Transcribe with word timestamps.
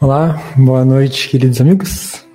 Olá, 0.00 0.36
boa 0.56 0.84
noite, 0.84 1.28
queridos 1.28 1.60
amigos. 1.60 2.26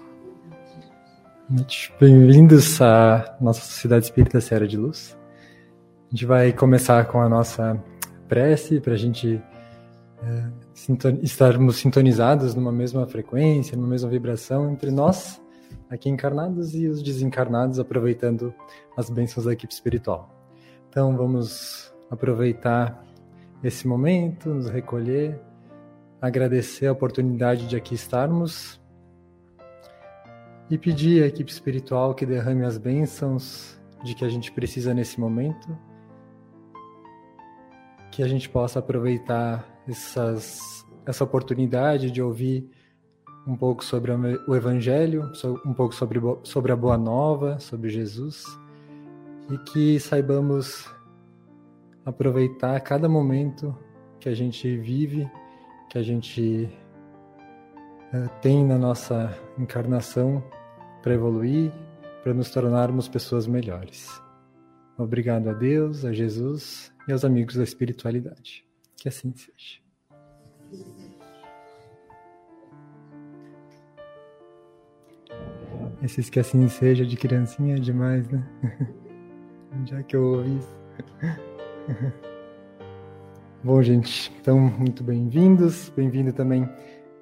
Bem-vindos 1.99 2.81
à 2.81 3.35
nossa 3.39 3.59
Sociedade 3.59 4.05
Espírita 4.05 4.39
Serra 4.39 4.65
de 4.65 4.77
Luz. 4.77 5.15
A 6.07 6.09
gente 6.11 6.25
vai 6.25 6.53
começar 6.53 7.05
com 7.05 7.19
a 7.19 7.27
nossa 7.27 7.77
prece 8.29 8.79
para 8.79 8.93
a 8.93 8.97
gente 8.97 9.41
é, 10.23 10.43
sinton 10.73 11.19
estarmos 11.21 11.75
sintonizados 11.75 12.55
numa 12.55 12.71
mesma 12.71 13.05
frequência, 13.05 13.75
numa 13.75 13.89
mesma 13.89 14.09
vibração 14.09 14.71
entre 14.71 14.89
nós, 14.89 15.39
aqui 15.89 16.09
encarnados, 16.09 16.73
e 16.73 16.87
os 16.87 17.03
desencarnados, 17.03 17.77
aproveitando 17.77 18.53
as 18.95 19.09
bênçãos 19.09 19.45
da 19.45 19.51
equipe 19.51 19.73
espiritual. 19.73 20.33
Então, 20.89 21.15
vamos 21.15 21.93
aproveitar 22.09 23.05
esse 23.61 23.85
momento, 23.85 24.49
nos 24.49 24.69
recolher 24.69 25.48
agradecer 26.21 26.87
a 26.87 26.91
oportunidade 26.91 27.67
de 27.67 27.75
aqui 27.75 27.95
estarmos 27.95 28.79
e 30.69 30.77
pedir 30.77 31.23
à 31.23 31.27
equipe 31.27 31.51
espiritual 31.51 32.13
que 32.13 32.25
derrame 32.25 32.63
as 32.63 32.77
bênçãos 32.77 33.79
de 34.03 34.13
que 34.13 34.23
a 34.23 34.29
gente 34.29 34.51
precisa 34.51 34.93
nesse 34.93 35.19
momento, 35.19 35.77
que 38.11 38.21
a 38.21 38.27
gente 38.27 38.49
possa 38.49 38.79
aproveitar 38.79 39.65
essas, 39.87 40.85
essa 41.05 41.23
oportunidade 41.23 42.11
de 42.11 42.21
ouvir 42.21 42.69
um 43.47 43.55
pouco 43.55 43.83
sobre 43.83 44.11
o 44.11 44.55
Evangelho, 44.55 45.31
um 45.65 45.73
pouco 45.73 45.95
sobre, 45.95 46.19
sobre 46.43 46.71
a 46.71 46.75
Boa 46.75 46.97
Nova, 46.97 47.59
sobre 47.59 47.89
Jesus, 47.89 48.43
e 49.49 49.57
que 49.57 49.99
saibamos 49.99 50.87
aproveitar 52.05 52.79
cada 52.81 53.09
momento 53.09 53.75
que 54.19 54.29
a 54.29 54.35
gente 54.35 54.77
vive 54.77 55.29
que 55.89 55.97
a 55.97 56.03
gente 56.03 56.69
uh, 58.13 58.29
tem 58.41 58.63
na 58.63 58.77
nossa 58.77 59.35
encarnação 59.57 60.43
para 61.01 61.13
evoluir, 61.13 61.71
para 62.23 62.33
nos 62.33 62.51
tornarmos 62.51 63.07
pessoas 63.07 63.47
melhores. 63.47 64.07
Obrigado 64.97 65.49
a 65.49 65.53
Deus, 65.53 66.05
a 66.05 66.13
Jesus 66.13 66.93
e 67.07 67.11
aos 67.11 67.25
amigos 67.25 67.55
da 67.55 67.63
espiritualidade. 67.63 68.65
Que 68.97 69.07
assim 69.09 69.33
seja. 69.33 69.79
Esses 76.03 76.29
que 76.29 76.39
assim 76.39 76.67
seja 76.67 77.05
de 77.05 77.17
criancinha 77.17 77.75
é 77.75 77.79
demais, 77.79 78.27
né? 78.29 78.47
Já 79.85 80.03
que 80.03 80.15
eu 80.15 80.23
ouvi 80.23 80.57
isso. 80.57 80.79
Bom, 83.61 83.81
gente, 83.83 84.33
então, 84.39 84.57
muito 84.57 85.03
bem-vindos. 85.03 85.89
Bem-vindo 85.89 86.31
também 86.31 86.67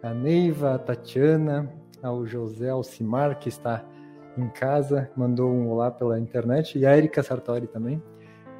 a 0.03 0.13
Neiva, 0.13 0.75
a 0.75 0.77
Tatiana, 0.77 1.67
ao 2.03 2.27
José 2.27 2.69
Alcimar, 2.69 3.39
que 3.39 3.49
está 3.49 3.83
em 4.37 4.47
casa, 4.49 5.09
mandou 5.17 5.51
um 5.51 5.67
olá 5.67 5.89
pela 5.89 6.19
internet, 6.19 6.77
e 6.77 6.85
a 6.85 6.95
Erika 6.95 7.23
Sartori 7.23 7.65
também. 7.65 7.99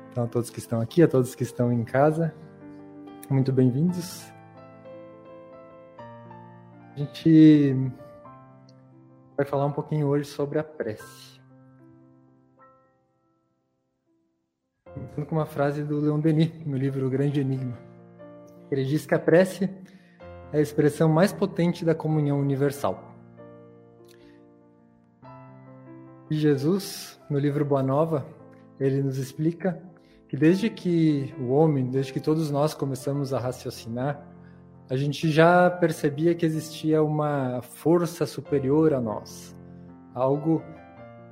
Então, 0.09 0.23
a 0.23 0.27
todos 0.27 0.49
que 0.49 0.57
estão 0.57 0.81
aqui, 0.81 1.03
a 1.03 1.07
todos 1.07 1.35
que 1.35 1.43
estão 1.43 1.71
em 1.71 1.83
casa, 1.83 2.33
muito 3.29 3.53
bem-vindos. 3.53 4.25
A 6.95 6.97
gente 6.97 7.75
vai 9.37 9.45
falar 9.45 9.67
um 9.67 9.71
pouquinho 9.71 10.07
hoje 10.07 10.25
sobre 10.25 10.57
a 10.57 10.63
prece. 10.63 11.36
Com 15.27 15.35
uma 15.35 15.45
frase 15.45 15.83
do 15.83 15.99
Leon 15.99 16.19
Denis, 16.19 16.51
no 16.65 16.77
livro 16.77 17.05
O 17.05 17.09
Grande 17.09 17.39
Enigma. 17.39 17.77
Ele 18.69 18.83
diz 18.83 19.05
que 19.05 19.15
a 19.15 19.19
prece 19.19 19.69
é 20.51 20.57
a 20.57 20.61
expressão 20.61 21.09
mais 21.09 21.31
potente 21.31 21.85
da 21.85 21.95
comunhão 21.95 22.39
universal. 22.39 23.15
E 26.29 26.35
Jesus, 26.35 27.19
no 27.29 27.39
livro 27.39 27.63
Boa 27.63 27.81
Nova, 27.81 28.25
ele 28.79 29.01
nos 29.01 29.17
explica 29.17 29.81
que 30.27 30.35
desde 30.35 30.69
que 30.69 31.33
o 31.39 31.51
homem, 31.51 31.85
desde 31.89 32.11
que 32.11 32.19
todos 32.19 32.51
nós 32.51 32.73
começamos 32.73 33.33
a 33.33 33.39
raciocinar, 33.39 34.27
a 34.89 34.95
gente 34.95 35.29
já 35.29 35.69
percebia 35.69 36.35
que 36.35 36.45
existia 36.45 37.01
uma 37.01 37.61
força 37.61 38.25
superior 38.25 38.93
a 38.93 39.01
nós, 39.01 39.55
algo 40.13 40.61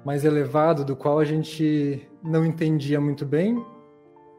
mais 0.06 0.24
elevado 0.24 0.86
do 0.86 0.96
qual 0.96 1.20
a 1.20 1.26
gente 1.26 2.08
não 2.25 2.46
entendia 2.46 3.00
muito 3.00 3.25
bem. 3.25 3.63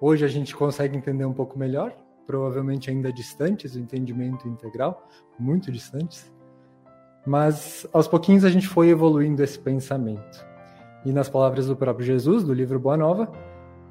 Hoje 0.00 0.24
a 0.24 0.28
gente 0.28 0.54
consegue 0.54 0.96
entender 0.96 1.24
um 1.24 1.32
pouco 1.32 1.58
melhor, 1.58 1.96
provavelmente 2.26 2.90
ainda 2.90 3.12
distantes 3.12 3.72
do 3.72 3.80
entendimento 3.80 4.48
integral, 4.48 5.08
muito 5.38 5.70
distantes. 5.70 6.30
Mas 7.24 7.86
aos 7.92 8.06
pouquinhos 8.06 8.44
a 8.44 8.50
gente 8.50 8.66
foi 8.66 8.88
evoluindo 8.88 9.42
esse 9.42 9.58
pensamento. 9.58 10.44
E 11.04 11.12
nas 11.12 11.28
palavras 11.28 11.66
do 11.66 11.76
próprio 11.76 12.04
Jesus, 12.04 12.42
do 12.42 12.52
livro 12.52 12.78
Boa 12.78 12.96
Nova, 12.96 13.30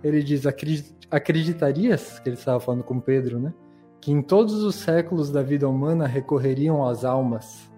ele 0.04 0.22
diz: 0.22 0.44
Acreditarias, 1.10 2.20
que 2.20 2.30
ele 2.30 2.36
estava 2.36 2.60
falando 2.60 2.84
com 2.84 3.00
Pedro, 3.00 3.40
né? 3.40 3.54
Que 4.02 4.12
em 4.12 4.22
todos 4.22 4.64
os 4.64 4.76
séculos 4.76 5.32
da 5.32 5.42
vida 5.42 5.68
humana 5.68 6.06
recorreriam 6.06 6.86
às 6.86 7.04
almas, 7.04 7.72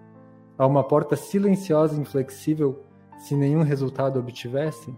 a 0.58 0.66
uma 0.66 0.84
porta 0.84 1.16
silenciosa 1.16 1.96
e 1.96 2.00
inflexível 2.00 2.84
se 3.18 3.34
nenhum 3.34 3.62
resultado 3.62 4.18
obtivessem? 4.18 4.94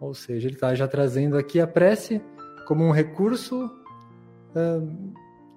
Ou 0.00 0.14
seja, 0.14 0.46
ele 0.46 0.54
está 0.54 0.74
já 0.74 0.86
trazendo 0.86 1.36
aqui 1.36 1.60
a 1.60 1.66
prece 1.66 2.22
como 2.66 2.84
um 2.84 2.90
recurso 2.90 3.70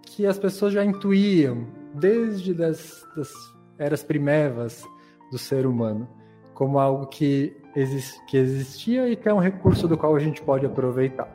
que 0.03 0.25
as 0.25 0.38
pessoas 0.38 0.73
já 0.73 0.84
intuíam 0.84 1.67
desde 1.93 2.53
das, 2.53 3.08
das 3.16 3.32
eras 3.78 4.03
primevas 4.03 4.84
do 5.32 5.38
ser 5.38 5.66
humano, 5.66 6.08
como 6.53 6.79
algo 6.79 7.08
que, 7.08 7.55
exist, 7.76 8.20
que 8.28 8.38
existia 8.38 9.09
e 9.09 9.16
que 9.16 9.28
é 9.28 9.34
um 9.34 9.40
recurso 9.40 9.88
do 9.88 9.97
qual 9.97 10.16
a 10.16 10.20
gente 10.20 10.41
pode 10.41 10.66
aproveitar. 10.66 11.29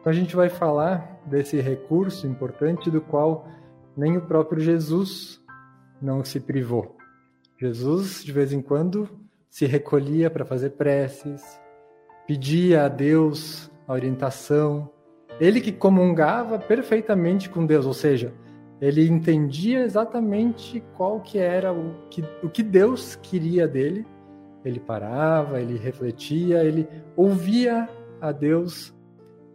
Então 0.00 0.10
a 0.10 0.14
gente 0.14 0.34
vai 0.34 0.48
falar 0.48 1.20
desse 1.24 1.60
recurso 1.60 2.26
importante 2.26 2.90
do 2.90 3.00
qual 3.00 3.46
nem 3.96 4.16
o 4.16 4.22
próprio 4.22 4.60
Jesus 4.60 5.40
não 6.00 6.24
se 6.24 6.40
privou. 6.40 6.96
Jesus, 7.56 8.24
de 8.24 8.32
vez 8.32 8.52
em 8.52 8.60
quando, 8.60 9.08
se 9.48 9.66
recolhia 9.66 10.28
para 10.28 10.44
fazer 10.44 10.70
preces, 10.70 11.60
pedia 12.26 12.84
a 12.84 12.88
Deus 12.88 13.70
a 13.86 13.92
orientação. 13.92 14.90
Ele 15.40 15.60
que 15.60 15.72
comungava 15.72 16.58
perfeitamente 16.58 17.48
com 17.48 17.64
Deus, 17.64 17.86
ou 17.86 17.94
seja, 17.94 18.32
ele 18.80 19.08
entendia 19.08 19.84
exatamente 19.84 20.82
qual 20.96 21.20
que 21.20 21.38
era 21.38 21.72
o 21.72 21.94
que, 22.10 22.24
o 22.42 22.48
que 22.48 22.62
Deus 22.62 23.16
queria 23.22 23.66
dele. 23.66 24.06
Ele 24.64 24.80
parava, 24.80 25.60
ele 25.60 25.78
refletia, 25.78 26.64
ele 26.64 26.88
ouvia 27.16 27.88
a 28.20 28.32
Deus 28.32 28.94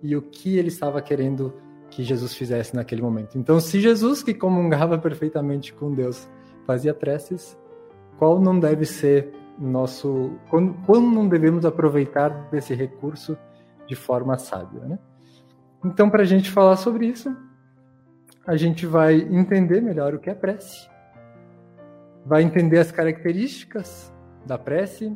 e 0.02 0.16
o 0.16 0.22
que 0.22 0.58
ele 0.58 0.68
estava 0.68 1.02
querendo 1.02 1.54
que 1.90 2.04
Jesus 2.04 2.34
fizesse 2.34 2.75
naquele 2.75 3.02
momento. 3.02 3.38
Então, 3.38 3.60
se 3.60 3.80
Jesus, 3.80 4.22
que 4.22 4.34
comungava 4.34 4.98
perfeitamente 4.98 5.74
com 5.74 5.94
Deus, 5.94 6.30
fazia 6.66 6.94
preces, 6.94 7.58
qual 8.18 8.40
não 8.40 8.60
deve 8.60 8.86
ser 8.86 9.31
nosso. 9.57 10.38
Quando, 10.50 10.74
quando 10.86 11.07
não 11.07 11.27
devemos 11.27 11.65
aproveitar 11.65 12.30
desse 12.50 12.74
recurso 12.74 13.38
de 13.88 13.95
forma 13.95 14.38
sábia. 14.38 14.81
Né? 14.81 15.00
Então, 15.83 16.09
para 16.09 16.24
a 16.24 16.25
gente 16.25 16.51
falar 16.51 16.75
sobre 16.75 17.07
isso, 17.07 17.36
a 18.45 18.56
gente 18.56 18.86
vai 18.86 19.15
entender 19.15 19.81
melhor 19.81 20.13
o 20.13 20.19
que 20.19 20.30
é 20.30 20.33
prece, 20.33 20.89
vai 22.25 22.44
entender 22.44 22.80
as 22.80 22.92
características 22.92 24.13
da 24.45 24.57
prece, 24.57 25.15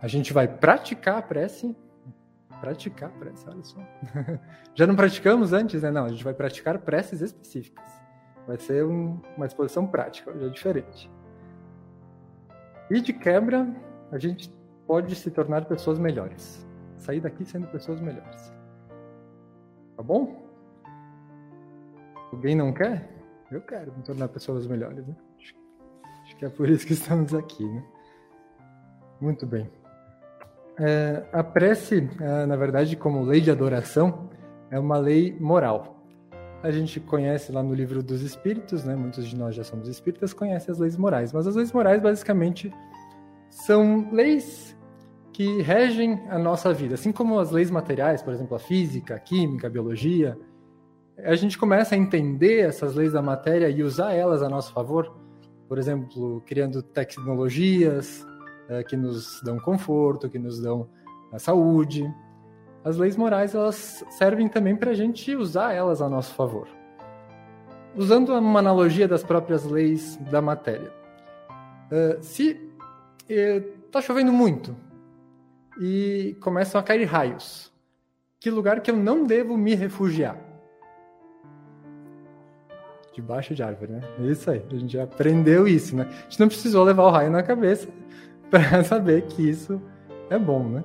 a 0.00 0.08
gente 0.08 0.32
vai 0.32 0.46
praticar 0.46 1.18
a 1.18 1.22
prece. 1.22 1.76
Praticar 2.60 3.10
a 3.10 3.12
prece, 3.12 3.44
olha 3.48 3.62
só. 3.62 3.80
Já 4.74 4.86
não 4.86 4.96
praticamos 4.96 5.52
antes, 5.52 5.82
né? 5.82 5.90
Não, 5.90 6.04
a 6.04 6.08
gente 6.08 6.24
vai 6.24 6.32
praticar 6.32 6.78
preces 6.78 7.20
específicas. 7.20 7.84
Vai 8.46 8.58
ser 8.58 8.84
um, 8.84 9.20
uma 9.36 9.46
exposição 9.46 9.86
prática, 9.86 10.32
já 10.38 10.48
diferente. 10.48 11.10
E 12.90 13.00
de 13.00 13.12
quebra, 13.12 13.66
a 14.12 14.18
gente 14.18 14.52
pode 14.86 15.14
se 15.14 15.30
tornar 15.30 15.64
pessoas 15.64 15.98
melhores. 15.98 16.64
Sair 16.96 17.20
daqui 17.20 17.44
sendo 17.44 17.66
pessoas 17.68 18.00
melhores. 18.00 18.52
Tá 19.96 20.02
bom? 20.02 20.46
Alguém 22.32 22.54
não 22.54 22.72
quer? 22.72 23.08
Eu 23.50 23.60
quero 23.60 23.92
me 23.96 24.02
tornar 24.02 24.28
pessoas 24.28 24.66
melhores, 24.66 25.06
né? 25.06 25.14
Acho 26.22 26.36
que 26.36 26.44
é 26.44 26.48
por 26.48 26.68
isso 26.68 26.86
que 26.86 26.92
estamos 26.92 27.34
aqui, 27.34 27.64
né? 27.64 27.84
Muito 29.20 29.46
bem. 29.46 29.70
É, 30.78 31.24
a 31.32 31.42
prece, 31.42 32.08
é, 32.20 32.46
na 32.46 32.56
verdade, 32.56 32.96
como 32.96 33.22
lei 33.22 33.40
de 33.40 33.50
adoração, 33.50 34.28
é 34.70 34.78
uma 34.78 34.98
lei 34.98 35.36
moral. 35.40 35.95
A 36.66 36.72
gente 36.72 36.98
conhece 36.98 37.52
lá 37.52 37.62
no 37.62 37.72
livro 37.72 38.02
dos 38.02 38.22
Espíritos, 38.22 38.84
né? 38.84 38.96
Muitos 38.96 39.24
de 39.24 39.36
nós 39.36 39.54
já 39.54 39.62
somos 39.62 39.86
espíritas, 39.86 40.32
conhecem 40.32 40.72
as 40.72 40.80
leis 40.80 40.96
morais. 40.96 41.32
Mas 41.32 41.46
as 41.46 41.54
leis 41.54 41.70
morais, 41.70 42.02
basicamente, 42.02 42.72
são 43.48 44.10
leis 44.10 44.76
que 45.32 45.62
regem 45.62 46.20
a 46.28 46.36
nossa 46.36 46.72
vida. 46.74 46.94
Assim 46.94 47.12
como 47.12 47.38
as 47.38 47.52
leis 47.52 47.70
materiais, 47.70 48.20
por 48.20 48.34
exemplo, 48.34 48.56
a 48.56 48.58
física, 48.58 49.14
a 49.14 49.18
química, 49.20 49.68
a 49.68 49.70
biologia, 49.70 50.36
a 51.18 51.36
gente 51.36 51.56
começa 51.56 51.94
a 51.94 51.98
entender 51.98 52.66
essas 52.66 52.96
leis 52.96 53.12
da 53.12 53.22
matéria 53.22 53.68
e 53.68 53.84
usar 53.84 54.12
elas 54.12 54.42
a 54.42 54.48
nosso 54.48 54.72
favor. 54.72 55.16
Por 55.68 55.78
exemplo, 55.78 56.42
criando 56.46 56.82
tecnologias 56.82 58.26
é, 58.68 58.82
que 58.82 58.96
nos 58.96 59.40
dão 59.44 59.56
conforto, 59.60 60.28
que 60.28 60.38
nos 60.38 60.60
dão 60.60 60.88
a 61.32 61.38
saúde, 61.38 62.12
as 62.86 62.96
leis 62.96 63.16
morais 63.16 63.52
elas 63.52 64.04
servem 64.10 64.48
também 64.48 64.76
para 64.76 64.92
a 64.92 64.94
gente 64.94 65.34
usar 65.34 65.72
elas 65.72 66.00
a 66.00 66.08
nosso 66.08 66.32
favor. 66.34 66.68
Usando 67.96 68.32
uma 68.32 68.60
analogia 68.60 69.08
das 69.08 69.24
próprias 69.24 69.64
leis 69.64 70.14
da 70.30 70.40
matéria. 70.40 70.92
Uh, 71.90 72.22
se 72.22 72.56
está 73.28 73.98
uh, 73.98 74.02
chovendo 74.02 74.32
muito 74.32 74.76
e 75.80 76.36
começam 76.40 76.80
a 76.80 76.84
cair 76.84 77.04
raios, 77.06 77.72
que 78.38 78.50
lugar 78.50 78.80
que 78.80 78.92
eu 78.92 78.96
não 78.96 79.24
devo 79.24 79.58
me 79.58 79.74
refugiar? 79.74 80.38
Debaixo 83.12 83.52
de 83.52 83.64
árvore, 83.64 83.94
né? 83.94 84.00
Isso 84.30 84.48
aí, 84.48 84.62
a 84.70 84.76
gente 84.76 84.92
já 84.92 85.02
aprendeu 85.02 85.66
isso, 85.66 85.96
né? 85.96 86.06
A 86.08 86.22
gente 86.30 86.38
não 86.38 86.46
precisou 86.46 86.84
levar 86.84 87.02
o 87.02 87.10
raio 87.10 87.32
na 87.32 87.42
cabeça 87.42 87.88
para 88.48 88.84
saber 88.84 89.22
que 89.22 89.42
isso 89.50 89.82
é 90.30 90.38
bom, 90.38 90.68
né? 90.68 90.84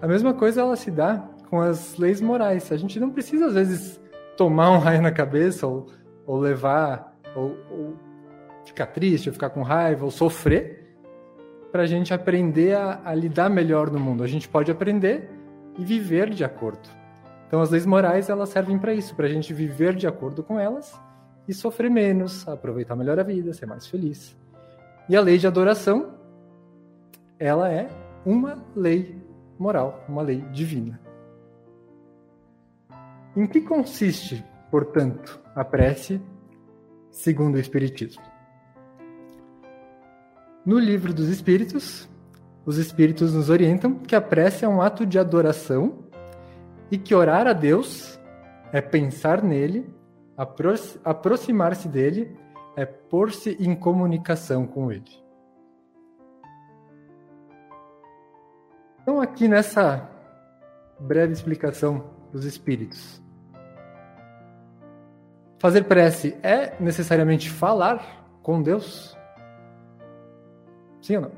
A 0.00 0.06
mesma 0.06 0.32
coisa 0.32 0.62
ela 0.62 0.76
se 0.76 0.90
dá 0.90 1.22
com 1.48 1.60
as 1.60 1.96
leis 1.98 2.20
morais. 2.20 2.70
A 2.72 2.76
gente 2.76 2.98
não 2.98 3.10
precisa, 3.10 3.46
às 3.46 3.54
vezes, 3.54 4.00
tomar 4.36 4.70
um 4.70 4.78
raio 4.80 5.02
na 5.02 5.10
cabeça 5.10 5.66
ou, 5.66 5.88
ou 6.26 6.38
levar, 6.38 7.16
ou, 7.34 7.56
ou 7.70 7.96
ficar 8.64 8.86
triste, 8.86 9.28
ou 9.28 9.32
ficar 9.32 9.50
com 9.50 9.62
raiva, 9.62 10.04
ou 10.04 10.10
sofrer, 10.10 10.96
para 11.70 11.82
a 11.82 11.86
gente 11.86 12.14
aprender 12.14 12.76
a, 12.76 13.00
a 13.04 13.14
lidar 13.14 13.50
melhor 13.50 13.90
no 13.90 14.00
mundo. 14.00 14.22
A 14.22 14.26
gente 14.26 14.48
pode 14.48 14.70
aprender 14.70 15.28
e 15.78 15.84
viver 15.84 16.30
de 16.30 16.44
acordo. 16.44 16.88
Então, 17.46 17.60
as 17.60 17.70
leis 17.70 17.84
morais 17.84 18.30
elas 18.30 18.48
servem 18.48 18.78
para 18.78 18.94
isso, 18.94 19.14
para 19.14 19.26
a 19.26 19.28
gente 19.28 19.52
viver 19.52 19.94
de 19.94 20.06
acordo 20.06 20.42
com 20.42 20.58
elas 20.58 20.98
e 21.48 21.52
sofrer 21.52 21.90
menos, 21.90 22.46
aproveitar 22.48 22.94
melhor 22.94 23.18
a 23.18 23.24
vida, 23.24 23.52
ser 23.52 23.66
mais 23.66 23.86
feliz. 23.86 24.36
E 25.08 25.16
a 25.16 25.20
lei 25.20 25.36
de 25.36 25.46
adoração, 25.46 26.14
ela 27.38 27.68
é 27.70 27.88
uma 28.24 28.58
lei 28.76 29.19
moral, 29.60 30.02
uma 30.08 30.22
lei 30.22 30.40
divina. 30.50 30.98
Em 33.36 33.46
que 33.46 33.60
consiste, 33.60 34.42
portanto, 34.70 35.38
a 35.54 35.62
prece 35.62 36.20
segundo 37.10 37.56
o 37.56 37.60
Espiritismo? 37.60 38.22
No 40.64 40.78
livro 40.78 41.12
dos 41.12 41.28
Espíritos, 41.28 42.08
os 42.64 42.78
Espíritos 42.78 43.34
nos 43.34 43.50
orientam 43.50 43.94
que 43.94 44.16
a 44.16 44.20
prece 44.20 44.64
é 44.64 44.68
um 44.68 44.80
ato 44.80 45.04
de 45.04 45.18
adoração 45.18 46.04
e 46.90 46.96
que 46.96 47.14
orar 47.14 47.46
a 47.46 47.52
Deus 47.52 48.18
é 48.72 48.80
pensar 48.80 49.42
nele, 49.42 49.88
apro 50.36 50.74
aproximar-se 51.04 51.86
dele, 51.86 52.34
é 52.76 52.86
pôr-se 52.86 53.56
em 53.60 53.74
comunicação 53.74 54.66
com 54.66 54.90
ele. 54.90 55.29
Então, 59.10 59.20
aqui 59.20 59.48
nessa 59.48 60.08
breve 61.00 61.32
explicação 61.32 62.04
dos 62.30 62.44
espíritos, 62.44 63.20
fazer 65.58 65.82
prece 65.82 66.38
é 66.44 66.80
necessariamente 66.80 67.50
falar 67.50 68.24
com 68.40 68.62
Deus? 68.62 69.18
Sim 71.02 71.16
ou 71.16 71.22
não? 71.22 71.32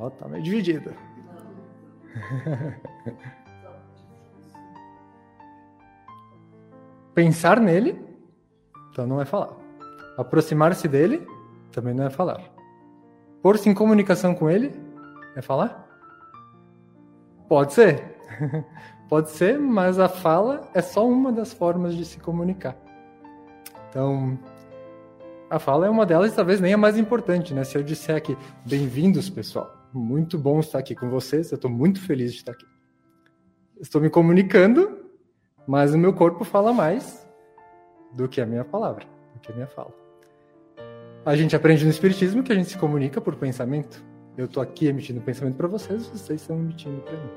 Ó, 0.00 0.06
oh, 0.06 0.10
tá 0.10 0.26
meio 0.26 0.42
dividida. 0.42 0.92
Pensar 7.14 7.60
nele, 7.60 8.04
então 8.90 9.06
não 9.06 9.20
é 9.20 9.24
falar. 9.24 9.54
Aproximar-se 10.18 10.88
dele, 10.88 11.24
também 11.70 11.94
não 11.94 12.04
é 12.04 12.10
falar. 12.10 12.42
Pôr-se 13.40 13.68
em 13.68 13.74
comunicação 13.74 14.34
com 14.34 14.50
ele, 14.50 14.84
é 15.36 15.42
falar? 15.42 15.86
Pode 17.48 17.72
ser. 17.74 18.16
Pode 19.08 19.30
ser, 19.30 19.56
mas 19.58 20.00
a 20.00 20.08
fala 20.08 20.68
é 20.74 20.82
só 20.82 21.06
uma 21.06 21.30
das 21.30 21.52
formas 21.52 21.94
de 21.94 22.04
se 22.04 22.18
comunicar. 22.18 22.76
Então, 23.88 24.36
a 25.48 25.60
fala 25.60 25.86
é 25.86 25.90
uma 25.90 26.04
delas 26.04 26.32
e 26.32 26.34
talvez 26.34 26.60
nem 26.60 26.74
a 26.74 26.76
mais 26.76 26.98
importante, 26.98 27.54
né? 27.54 27.62
Se 27.62 27.78
eu 27.78 27.84
disser 27.84 28.16
aqui, 28.16 28.36
bem-vindos, 28.64 29.30
pessoal. 29.30 29.72
Muito 29.92 30.36
bom 30.36 30.58
estar 30.58 30.80
aqui 30.80 30.94
com 30.94 31.08
vocês. 31.08 31.52
Eu 31.52 31.56
estou 31.56 31.70
muito 31.70 32.00
feliz 32.00 32.32
de 32.32 32.38
estar 32.38 32.52
aqui. 32.52 32.66
Estou 33.80 34.00
me 34.00 34.10
comunicando, 34.10 35.04
mas 35.68 35.94
o 35.94 35.98
meu 35.98 36.12
corpo 36.12 36.42
fala 36.44 36.72
mais 36.72 37.24
do 38.12 38.26
que 38.26 38.40
a 38.40 38.46
minha 38.46 38.64
palavra, 38.64 39.04
do 39.34 39.40
que 39.40 39.52
a 39.52 39.54
minha 39.54 39.68
fala. 39.68 39.94
A 41.24 41.36
gente 41.36 41.54
aprende 41.54 41.84
no 41.84 41.90
Espiritismo 41.90 42.42
que 42.42 42.52
a 42.52 42.56
gente 42.56 42.70
se 42.70 42.78
comunica 42.78 43.20
por 43.20 43.36
pensamento. 43.36 44.02
Eu 44.36 44.44
estou 44.44 44.62
aqui 44.62 44.86
emitindo 44.86 45.20
pensamento 45.20 45.56
para 45.56 45.66
vocês, 45.66 46.06
vocês 46.08 46.40
estão 46.40 46.58
emitindo 46.58 47.00
para 47.00 47.12
mim. 47.12 47.30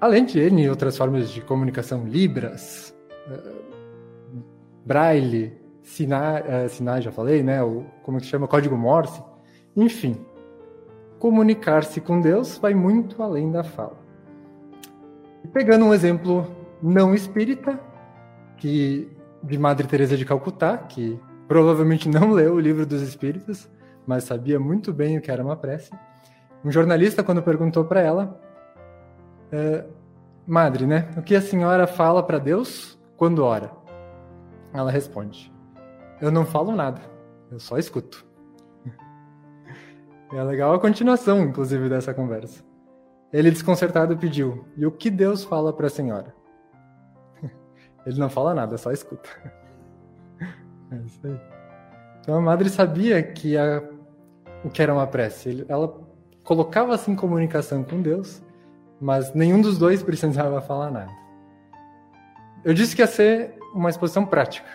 Além 0.00 0.24
de 0.24 0.40
N 0.40 0.68
outras 0.70 0.96
formas 0.96 1.30
de 1.30 1.40
comunicação, 1.42 2.06
Libras, 2.06 2.94
uh, 3.28 4.42
Braille, 4.84 5.52
Sinai, 5.82 6.42
uh, 6.42 6.68
Sinai, 6.68 7.02
já 7.02 7.12
falei, 7.12 7.42
né? 7.42 7.62
O, 7.62 7.84
como 8.02 8.16
é 8.16 8.20
que 8.20 8.26
chama? 8.26 8.48
Código 8.48 8.76
Morse. 8.76 9.22
Enfim, 9.76 10.16
comunicar-se 11.18 12.00
com 12.00 12.20
Deus 12.20 12.56
vai 12.58 12.74
muito 12.74 13.22
além 13.22 13.52
da 13.52 13.62
fala. 13.62 14.00
E 15.44 15.48
pegando 15.48 15.84
um 15.84 15.94
exemplo 15.94 16.46
não 16.82 17.14
espírita, 17.14 17.78
que 18.56 19.08
de 19.42 19.58
Madre 19.58 19.86
Teresa 19.86 20.16
de 20.16 20.24
Calcutá, 20.24 20.78
que 20.78 21.18
provavelmente 21.46 22.08
não 22.08 22.32
leu 22.32 22.54
o 22.54 22.60
livro 22.60 22.86
dos 22.86 23.02
Espíritos, 23.02 23.68
mas 24.06 24.24
sabia 24.24 24.58
muito 24.58 24.92
bem 24.92 25.18
o 25.18 25.20
que 25.20 25.30
era 25.30 25.42
uma 25.42 25.56
prece. 25.56 25.90
Um 26.64 26.70
jornalista, 26.70 27.22
quando 27.22 27.42
perguntou 27.42 27.84
para 27.84 28.00
ela, 28.00 28.40
é, 29.50 29.84
Madre, 30.46 30.86
né? 30.86 31.08
O 31.16 31.22
que 31.22 31.36
a 31.36 31.40
senhora 31.40 31.86
fala 31.86 32.22
para 32.22 32.38
Deus 32.38 32.98
quando 33.16 33.44
ora? 33.44 33.70
Ela 34.72 34.90
responde: 34.90 35.52
Eu 36.20 36.32
não 36.32 36.44
falo 36.44 36.74
nada, 36.74 37.00
eu 37.50 37.60
só 37.60 37.78
escuto. 37.78 38.26
É 40.32 40.42
legal 40.42 40.72
a 40.72 40.80
continuação, 40.80 41.42
inclusive, 41.42 41.88
dessa 41.88 42.14
conversa. 42.14 42.64
Ele, 43.32 43.50
desconcertado, 43.50 44.16
pediu: 44.16 44.66
E 44.76 44.84
o 44.84 44.90
que 44.90 45.10
Deus 45.10 45.44
fala 45.44 45.72
para 45.72 45.86
a 45.86 45.90
senhora? 45.90 46.34
Ele 48.04 48.18
não 48.18 48.28
fala 48.28 48.54
nada, 48.54 48.76
só 48.76 48.90
escuta. 48.90 49.28
É 50.90 50.96
isso 51.06 51.26
aí. 51.26 51.40
Então 52.20 52.36
a 52.36 52.40
madre 52.42 52.68
sabia 52.68 53.22
que 53.22 53.56
a, 53.56 53.82
o 54.64 54.70
que 54.70 54.82
era 54.82 54.92
uma 54.92 55.06
prece. 55.06 55.64
Ela 55.68 55.92
colocava-se 56.44 57.10
em 57.10 57.16
comunicação 57.16 57.82
com 57.82 58.00
Deus, 58.00 58.42
mas 59.00 59.32
nenhum 59.34 59.60
dos 59.60 59.78
dois 59.78 60.02
precisava 60.02 60.60
falar 60.60 60.90
nada. 60.90 61.12
Eu 62.64 62.72
disse 62.72 62.94
que 62.94 63.02
ia 63.02 63.06
ser 63.06 63.58
uma 63.74 63.90
exposição 63.90 64.24
prática. 64.24 64.68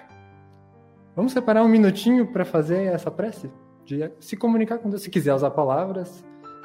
Vamos 1.16 1.32
separar 1.32 1.64
um 1.64 1.70
minutinho 1.70 2.28
para 2.28 2.46
fazer 2.46 2.94
essa 2.94 3.10
prece? 3.10 3.50
De 3.86 4.12
se 4.20 4.36
comunicar 4.36 4.78
com 4.80 4.90
Deus. 4.90 5.02
Se 5.02 5.10
quiser 5.10 5.34
usar 5.34 5.52
palavras, 5.52 6.24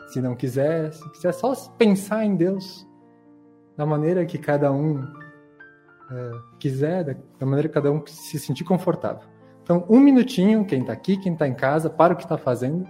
se 0.08 0.20
não 0.20 0.34
quiser, 0.34 0.92
se 0.92 1.10
quiser 1.10 1.32
só 1.32 1.54
pensar 1.78 2.24
em 2.24 2.34
Deus 2.34 2.86
da 3.76 3.86
maneira 3.86 4.26
que 4.26 4.36
cada 4.36 4.70
um 4.70 5.02
é, 6.10 6.30
quiser, 6.58 7.16
da 7.38 7.46
maneira 7.46 7.68
que 7.68 7.74
cada 7.74 7.90
um 7.90 8.04
se 8.06 8.38
sentir 8.38 8.64
confortável. 8.64 9.26
Então, 9.62 9.86
um 9.88 10.00
minutinho, 10.00 10.64
quem 10.64 10.80
está 10.80 10.92
aqui, 10.92 11.16
quem 11.16 11.32
está 11.32 11.46
em 11.46 11.54
casa, 11.54 11.88
para 11.88 12.12
o 12.12 12.16
que 12.16 12.24
está 12.24 12.36
fazendo, 12.36 12.86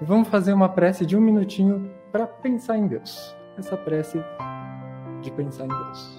e 0.00 0.04
vamos 0.04 0.28
fazer 0.28 0.52
uma 0.52 0.68
prece 0.68 1.04
de 1.04 1.16
um 1.16 1.20
minutinho 1.20 1.90
para 2.12 2.26
pensar 2.26 2.76
em 2.78 2.86
Deus. 2.86 3.34
Essa 3.56 3.76
prece 3.76 4.18
de 5.20 5.30
pensar 5.32 5.64
em 5.64 5.68
Deus. 5.68 6.17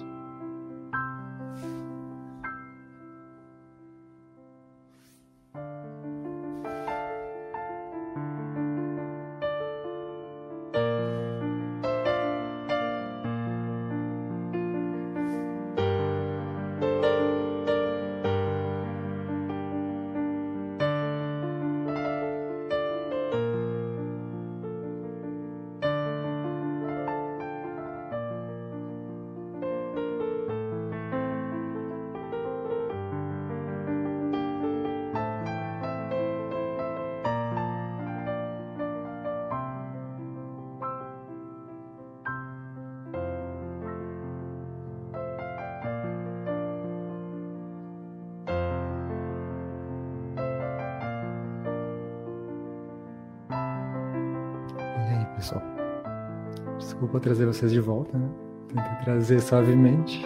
Desculpa 57.00 57.18
trazer 57.18 57.46
vocês 57.46 57.72
de 57.72 57.80
volta, 57.80 58.18
né? 58.18 58.28
Tentei 58.68 59.04
trazer 59.04 59.40
suavemente. 59.40 60.22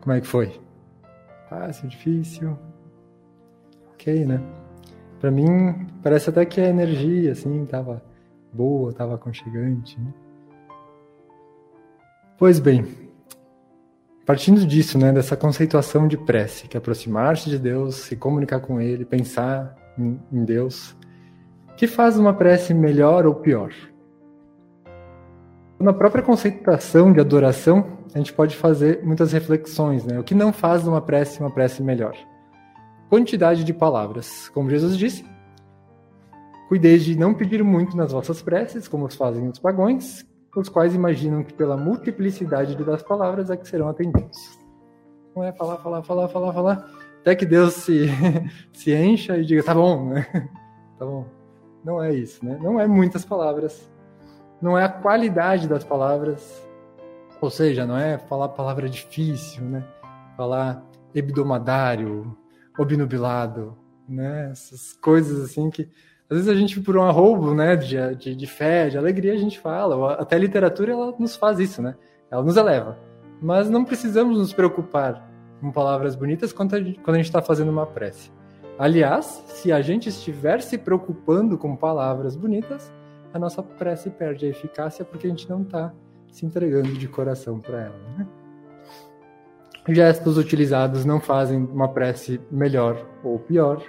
Como 0.00 0.14
é 0.14 0.20
que 0.20 0.28
foi? 0.28 0.60
Fácil, 1.50 1.88
difícil? 1.88 2.56
Ok, 3.92 4.24
né? 4.24 4.40
Pra 5.18 5.32
mim, 5.32 5.88
parece 6.04 6.30
até 6.30 6.46
que 6.46 6.60
a 6.60 6.68
energia, 6.68 7.32
assim, 7.32 7.66
tava 7.66 8.00
boa, 8.52 8.92
tava 8.92 9.16
aconchegante, 9.16 9.98
né? 9.98 10.14
Pois 12.38 12.60
bem, 12.60 12.86
partindo 14.24 14.64
disso, 14.64 14.96
né, 14.96 15.10
dessa 15.10 15.36
conceituação 15.36 16.06
de 16.06 16.16
prece, 16.16 16.68
que 16.68 16.76
é 16.76 16.78
aproximar-se 16.78 17.50
de 17.50 17.58
Deus, 17.58 17.96
se 17.96 18.14
comunicar 18.14 18.60
com 18.60 18.80
Ele, 18.80 19.04
pensar 19.04 19.76
em 19.98 20.44
Deus, 20.44 20.96
que 21.76 21.88
faz 21.88 22.16
uma 22.16 22.32
prece 22.32 22.72
melhor 22.72 23.26
ou 23.26 23.34
pior? 23.34 23.72
Na 25.78 25.92
própria 25.92 26.22
conceituação 26.22 27.12
de 27.12 27.20
adoração, 27.20 27.98
a 28.14 28.18
gente 28.18 28.32
pode 28.32 28.56
fazer 28.56 29.04
muitas 29.04 29.32
reflexões, 29.32 30.04
né? 30.04 30.18
O 30.18 30.24
que 30.24 30.34
não 30.34 30.52
faz 30.52 30.86
uma 30.86 31.00
prece 31.00 31.40
uma 31.40 31.50
prece 31.50 31.82
melhor? 31.82 32.16
Quantidade 33.10 33.64
de 33.64 33.74
palavras. 33.74 34.48
Como 34.50 34.70
Jesus 34.70 34.96
disse, 34.96 35.24
cuideis 36.68 37.04
de 37.04 37.18
não 37.18 37.34
pedir 37.34 37.62
muito 37.62 37.96
nas 37.96 38.12
vossas 38.12 38.40
preces, 38.40 38.86
como 38.86 39.04
os 39.06 39.14
fazem 39.14 39.48
os 39.48 39.58
pagões, 39.58 40.24
os 40.56 40.68
quais 40.68 40.94
imaginam 40.94 41.42
que 41.42 41.52
pela 41.52 41.76
multiplicidade 41.76 42.76
das 42.76 43.02
palavras 43.02 43.50
é 43.50 43.56
que 43.56 43.68
serão 43.68 43.88
atendidos. 43.88 44.58
Não 45.34 45.42
é 45.42 45.52
falar, 45.52 45.78
falar, 45.78 46.02
falar, 46.02 46.28
falar, 46.28 46.52
falar, 46.52 46.90
até 47.20 47.34
que 47.34 47.46
Deus 47.46 47.74
se, 47.74 48.06
se 48.72 48.94
encha 48.94 49.36
e 49.36 49.44
diga, 49.44 49.62
tá 49.62 49.74
bom, 49.74 50.10
né? 50.10 50.26
Tá 50.96 51.04
bom. 51.04 51.26
Não 51.84 52.00
é 52.00 52.14
isso, 52.14 52.44
né? 52.44 52.56
Não 52.62 52.78
é 52.78 52.86
muitas 52.86 53.24
palavras. 53.24 53.90
Não 54.64 54.78
é 54.78 54.84
a 54.84 54.88
qualidade 54.88 55.68
das 55.68 55.84
palavras. 55.84 56.66
Ou 57.38 57.50
seja, 57.50 57.84
não 57.84 57.98
é 57.98 58.16
falar 58.16 58.48
palavra 58.48 58.88
difícil, 58.88 59.62
né? 59.62 59.84
Falar 60.38 60.82
hebdomadário, 61.14 62.34
obnubilado, 62.78 63.76
né? 64.08 64.48
Essas 64.50 64.94
coisas 64.94 65.44
assim 65.44 65.68
que 65.68 65.86
às 66.30 66.38
vezes 66.38 66.48
a 66.48 66.54
gente 66.54 66.80
por 66.80 66.96
um 66.96 67.02
arrobo, 67.02 67.52
né, 67.52 67.76
de, 67.76 68.16
de, 68.16 68.34
de 68.34 68.46
fé, 68.46 68.88
de 68.88 68.96
alegria 68.96 69.34
a 69.34 69.36
gente 69.36 69.60
fala. 69.60 70.14
Até 70.14 70.36
a 70.36 70.38
literatura 70.38 70.92
ela 70.92 71.14
nos 71.18 71.36
faz 71.36 71.58
isso, 71.58 71.82
né? 71.82 71.94
Ela 72.30 72.42
nos 72.42 72.56
eleva. 72.56 72.98
Mas 73.42 73.68
não 73.68 73.84
precisamos 73.84 74.38
nos 74.38 74.54
preocupar 74.54 75.30
com 75.60 75.70
palavras 75.70 76.16
bonitas 76.16 76.54
quando 76.54 76.74
a 76.74 77.16
gente 77.16 77.26
está 77.26 77.42
fazendo 77.42 77.70
uma 77.70 77.84
prece. 77.84 78.32
Aliás, 78.78 79.44
se 79.46 79.70
a 79.70 79.82
gente 79.82 80.08
estiver 80.08 80.62
se 80.62 80.78
preocupando 80.78 81.58
com 81.58 81.76
palavras 81.76 82.34
bonitas, 82.34 82.90
a 83.34 83.38
nossa 83.38 83.60
prece 83.64 84.10
perde 84.10 84.46
a 84.46 84.50
eficácia 84.50 85.04
porque 85.04 85.26
a 85.26 85.30
gente 85.30 85.50
não 85.50 85.62
está 85.62 85.92
se 86.30 86.46
entregando 86.46 86.92
de 86.92 87.08
coração 87.08 87.58
para 87.58 87.80
ela. 87.80 87.98
Né? 88.16 88.26
Gestos 89.88 90.38
utilizados 90.38 91.04
não 91.04 91.20
fazem 91.20 91.58
uma 91.58 91.88
prece 91.88 92.40
melhor 92.48 93.04
ou 93.24 93.40
pior. 93.40 93.82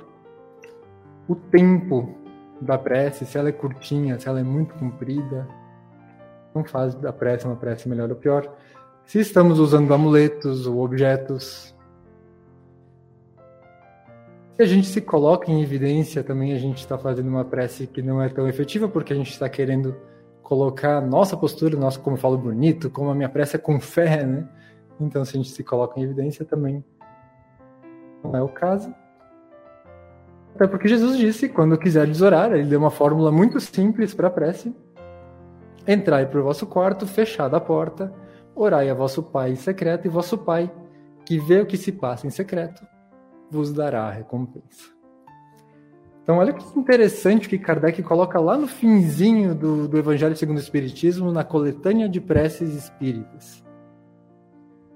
O 1.28 1.36
tempo 1.36 2.18
da 2.60 2.76
prece, 2.76 3.24
se 3.24 3.38
ela 3.38 3.50
é 3.50 3.52
curtinha, 3.52 4.20
se 4.20 4.28
ela 4.28 4.40
é 4.40 4.44
muito 4.44 4.74
comprida, 4.76 5.48
não 6.54 6.64
faz 6.64 6.96
da 6.96 7.14
prece 7.14 7.46
uma 7.46 7.56
prece 7.56 7.88
melhor 7.88 8.10
ou 8.10 8.16
pior. 8.16 8.52
Se 9.06 9.20
estamos 9.20 9.60
usando 9.60 9.94
amuletos 9.94 10.66
ou 10.66 10.84
objetos 10.84 11.75
se 14.56 14.62
a 14.62 14.66
gente 14.66 14.88
se 14.88 15.02
coloca 15.02 15.52
em 15.52 15.62
evidência, 15.62 16.24
também 16.24 16.54
a 16.54 16.58
gente 16.58 16.78
está 16.78 16.98
fazendo 16.98 17.28
uma 17.28 17.44
prece 17.44 17.88
que 17.88 18.02
não 18.02 18.22
é 18.22 18.30
tão 18.30 18.48
efetiva, 18.48 18.88
porque 18.88 19.12
a 19.12 19.16
gente 19.16 19.32
está 19.32 19.50
querendo 19.50 19.96
colocar 20.42 21.02
nossa 21.02 21.36
postura, 21.36 21.76
nosso 21.76 22.00
como 22.00 22.16
eu 22.16 22.22
falo 22.22 22.38
bonito, 22.38 22.90
como 22.90 23.10
a 23.10 23.16
minha 23.16 23.28
prece 23.28 23.58
é 23.58 23.60
com 23.60 23.80
fé, 23.82 24.26
né? 24.26 24.48
Então, 24.98 25.26
se 25.26 25.36
a 25.36 25.42
gente 25.42 25.52
se 25.52 25.62
coloca 25.62 26.00
em 26.00 26.04
evidência, 26.04 26.46
também 26.46 26.84
não 28.24 28.34
é 28.34 28.42
o 28.42 28.48
caso. 28.48 28.96
Até 30.56 30.68
porque 30.68 30.88
Jesus 30.88 31.18
disse, 31.18 31.50
quando 31.50 31.78
quiseres 31.78 32.22
orar, 32.22 32.54
ele 32.54 32.64
deu 32.64 32.80
uma 32.80 32.92
fórmula 32.92 33.30
muito 33.34 33.60
simples 33.60 34.14
para 34.14 34.30
a 34.30 34.32
prece. 34.32 34.74
Entrai 35.86 36.26
para 36.26 36.40
o 36.40 36.44
vosso 36.44 36.66
quarto, 36.66 37.06
fechada 37.06 37.58
a 37.58 37.60
porta, 37.60 38.14
orai 38.56 38.90
a 38.90 38.94
vosso 38.94 39.22
Pai 39.22 39.52
em 39.52 39.56
secreto, 39.56 40.06
e 40.06 40.10
vosso 40.10 40.38
Pai, 40.38 40.72
que 41.26 41.38
vê 41.38 41.60
o 41.60 41.66
que 41.66 41.76
se 41.76 41.92
passa 41.92 42.26
em 42.26 42.30
secreto, 42.30 42.88
vos 43.50 43.72
dará 43.72 44.08
a 44.08 44.12
recompensa. 44.12 44.96
Então, 46.24 46.38
olha 46.38 46.54
que 46.54 46.80
interessante 46.80 47.48
que 47.48 47.58
Kardec 47.58 48.02
coloca 48.02 48.40
lá 48.40 48.58
no 48.58 48.66
finzinho 48.66 49.54
do, 49.54 49.88
do 49.88 49.98
Evangelho 49.98 50.36
segundo 50.36 50.58
o 50.58 50.60
Espiritismo, 50.60 51.32
na 51.32 51.44
coletânea 51.44 52.10
de 52.10 52.20
preces 52.20 52.74
espíritas. 52.74 53.64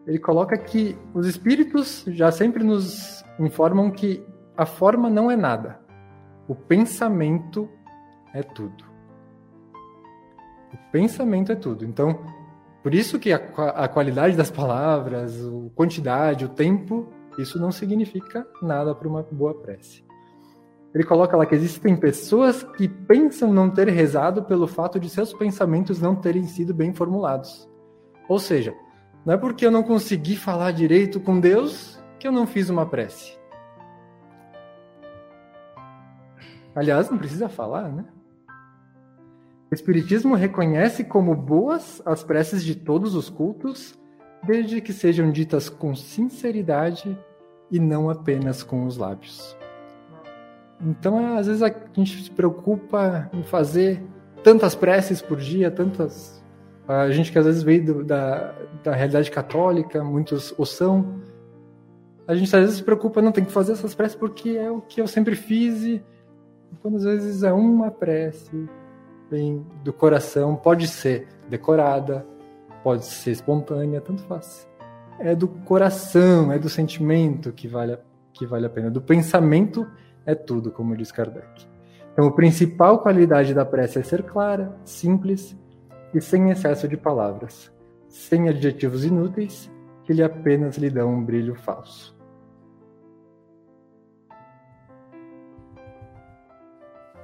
Ele 0.07 0.17
coloca 0.17 0.57
que 0.57 0.97
os 1.13 1.27
espíritos 1.27 2.03
já 2.07 2.31
sempre 2.31 2.63
nos 2.63 3.23
informam 3.39 3.91
que 3.91 4.25
a 4.57 4.65
forma 4.65 5.07
não 5.07 5.29
é 5.29 5.35
nada, 5.35 5.79
o 6.47 6.55
pensamento 6.55 7.69
é 8.33 8.41
tudo. 8.41 8.83
O 10.73 10.91
pensamento 10.91 11.51
é 11.51 11.55
tudo. 11.55 11.85
Então, 11.85 12.25
por 12.81 12.95
isso 12.95 13.19
que 13.19 13.31
a, 13.31 13.37
a 13.37 13.87
qualidade 13.87 14.35
das 14.35 14.49
palavras, 14.49 15.39
a 15.45 15.75
quantidade, 15.75 16.43
o 16.43 16.49
tempo 16.49 17.07
isso 17.41 17.59
não 17.59 17.71
significa 17.71 18.47
nada 18.61 18.93
para 18.93 19.07
uma 19.07 19.23
boa 19.23 19.53
prece. 19.53 20.03
Ele 20.93 21.03
coloca 21.03 21.37
lá 21.37 21.45
que 21.45 21.53
existem 21.53 21.95
pessoas 21.95 22.63
que 22.63 22.87
pensam 22.87 23.53
não 23.53 23.69
ter 23.69 23.87
rezado 23.89 24.43
pelo 24.43 24.67
fato 24.67 24.99
de 24.99 25.09
seus 25.09 25.31
pensamentos 25.31 26.01
não 26.01 26.15
terem 26.15 26.45
sido 26.45 26.73
bem 26.73 26.93
formulados. 26.93 27.69
Ou 28.27 28.39
seja, 28.39 28.73
não 29.25 29.35
é 29.35 29.37
porque 29.37 29.65
eu 29.65 29.71
não 29.71 29.83
consegui 29.83 30.35
falar 30.35 30.71
direito 30.71 31.19
com 31.19 31.39
Deus 31.39 31.99
que 32.19 32.27
eu 32.27 32.31
não 32.31 32.47
fiz 32.47 32.69
uma 32.69 32.85
prece. 32.85 33.37
Aliás, 36.75 37.09
não 37.09 37.17
precisa 37.17 37.49
falar, 37.49 37.89
né? 37.89 38.05
O 39.71 39.75
Espiritismo 39.75 40.33
reconhece 40.33 41.03
como 41.03 41.35
boas 41.35 42.01
as 42.03 42.23
preces 42.23 42.63
de 42.63 42.73
todos 42.73 43.13
os 43.13 43.29
cultos, 43.29 43.93
desde 44.43 44.81
que 44.81 44.91
sejam 44.91 45.31
ditas 45.31 45.69
com 45.69 45.93
sinceridade 45.93 47.15
e 47.71 47.79
não 47.79 48.09
apenas 48.09 48.63
com 48.63 48.85
os 48.85 48.97
lábios. 48.97 49.57
Então, 50.81 51.37
às 51.37 51.47
vezes 51.47 51.61
a 51.61 51.73
gente 51.93 52.23
se 52.23 52.31
preocupa 52.31 53.29
em 53.33 53.43
fazer 53.43 54.01
tantas 54.43 54.75
preces 54.75 55.21
por 55.21 55.37
dia, 55.37 55.69
tantas. 55.69 56.43
A 56.87 57.11
gente 57.11 57.31
que 57.31 57.37
às 57.37 57.45
vezes 57.45 57.61
veio 57.61 58.03
da, 58.03 58.55
da 58.83 58.95
realidade 58.95 59.29
católica, 59.29 60.03
muitos 60.03 60.53
o 60.57 60.65
são. 60.65 61.21
a 62.27 62.33
gente 62.33 62.53
às 62.55 62.61
vezes 62.61 62.77
se 62.77 62.83
preocupa, 62.83 63.21
não 63.21 63.31
tem 63.31 63.43
que 63.43 63.51
fazer 63.51 63.73
essas 63.73 63.93
preces 63.93 64.15
porque 64.15 64.51
é 64.51 64.71
o 64.71 64.81
que 64.81 65.01
eu 65.01 65.07
sempre 65.07 65.35
fiz 65.35 65.83
e 65.83 66.01
quando 66.81 66.97
às 66.97 67.03
vezes 67.03 67.43
é 67.43 67.51
uma 67.51 67.91
prece 67.91 68.69
vem 69.29 69.65
do 69.83 69.93
coração, 69.93 70.55
pode 70.55 70.87
ser 70.87 71.27
decorada, 71.47 72.25
pode 72.83 73.05
ser 73.05 73.31
espontânea, 73.31 74.01
tanto 74.01 74.23
faz. 74.23 74.68
É 75.19 75.35
do 75.35 75.47
coração, 75.47 76.51
é 76.51 76.57
do 76.57 76.69
sentimento 76.69 77.51
que 77.51 77.67
vale, 77.67 77.93
a, 77.93 77.99
que 78.33 78.45
vale 78.45 78.65
a 78.65 78.69
pena. 78.69 78.89
Do 78.89 79.01
pensamento 79.01 79.85
é 80.25 80.33
tudo, 80.33 80.71
como 80.71 80.95
diz 80.95 81.11
Kardec. 81.11 81.67
Então, 82.13 82.27
a 82.27 82.31
principal 82.31 82.99
qualidade 82.99 83.53
da 83.53 83.65
prece 83.65 83.99
é 83.99 84.03
ser 84.03 84.23
clara, 84.23 84.75
simples 84.83 85.57
e 86.13 86.21
sem 86.21 86.49
excesso 86.49 86.87
de 86.87 86.97
palavras, 86.97 87.71
sem 88.07 88.49
adjetivos 88.49 89.05
inúteis 89.05 89.71
que 90.03 90.13
lhe 90.13 90.23
apenas 90.23 90.77
lhe 90.77 90.89
dão 90.89 91.13
um 91.13 91.23
brilho 91.23 91.55
falso. 91.55 92.17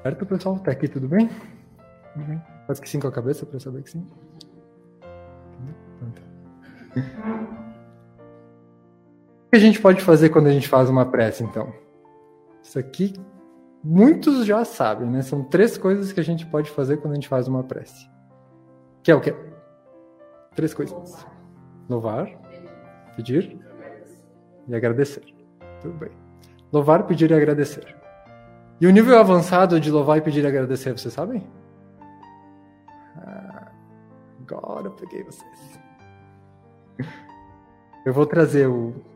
Certo, 0.04 0.26
pessoal? 0.26 0.60
Tá 0.60 0.72
aqui 0.72 0.88
tudo 0.88 1.08
bem? 1.08 1.28
Tudo 2.14 2.26
bem? 2.28 2.40
Faz 2.68 2.80
que 2.80 2.88
sim 2.88 3.00
com 3.00 3.08
a 3.08 3.12
cabeça 3.12 3.44
para 3.44 3.60
saber 3.60 3.82
que 3.82 3.90
sim. 3.90 4.08
O 6.02 7.62
que 9.56 9.64
a 9.64 9.68
gente 9.68 9.82
pode 9.82 10.02
fazer 10.02 10.30
quando 10.30 10.48
a 10.48 10.52
gente 10.52 10.68
faz 10.68 10.90
uma 10.90 11.06
prece, 11.06 11.42
então? 11.42 11.74
Isso 12.62 12.78
aqui 12.78 13.14
muitos 13.82 14.46
já 14.46 14.66
sabem, 14.66 15.10
né? 15.10 15.22
São 15.22 15.44
três 15.44 15.78
coisas 15.78 16.12
que 16.12 16.20
a 16.20 16.24
gente 16.24 16.46
pode 16.46 16.70
fazer 16.70 16.98
quando 16.98 17.14
a 17.14 17.16
gente 17.16 17.30
faz 17.30 17.48
uma 17.48 17.64
prece. 17.64 18.10
Que 19.02 19.12
é 19.12 19.16
o 19.16 19.22
quê? 19.22 19.34
Três 20.56 20.74
coisas. 20.74 21.26
Louvar, 21.88 22.28
pedir 23.16 23.58
e 24.68 24.76
agradecer. 24.76 25.24
Tudo 25.82 25.94
bem. 25.94 26.12
Louvar, 26.74 27.04
pedir 27.06 27.32
e 27.32 27.34
agradecer. 27.34 27.96
E 28.82 28.88
o 28.88 28.92
nível 28.92 29.18
avançado 29.18 29.80
de 29.80 29.90
louvar 29.90 30.18
e 30.18 30.22
pedir 30.22 30.44
e 30.44 30.48
agradecer, 30.48 30.92
vocês 30.92 31.14
sabem? 31.14 31.48
Ah, 33.16 33.72
agora 34.42 34.88
eu 34.88 34.92
peguei 34.92 35.24
vocês. 35.24 35.80
Eu 38.06 38.14
vou 38.14 38.26
trazer 38.26 38.68
o. 38.68 39.15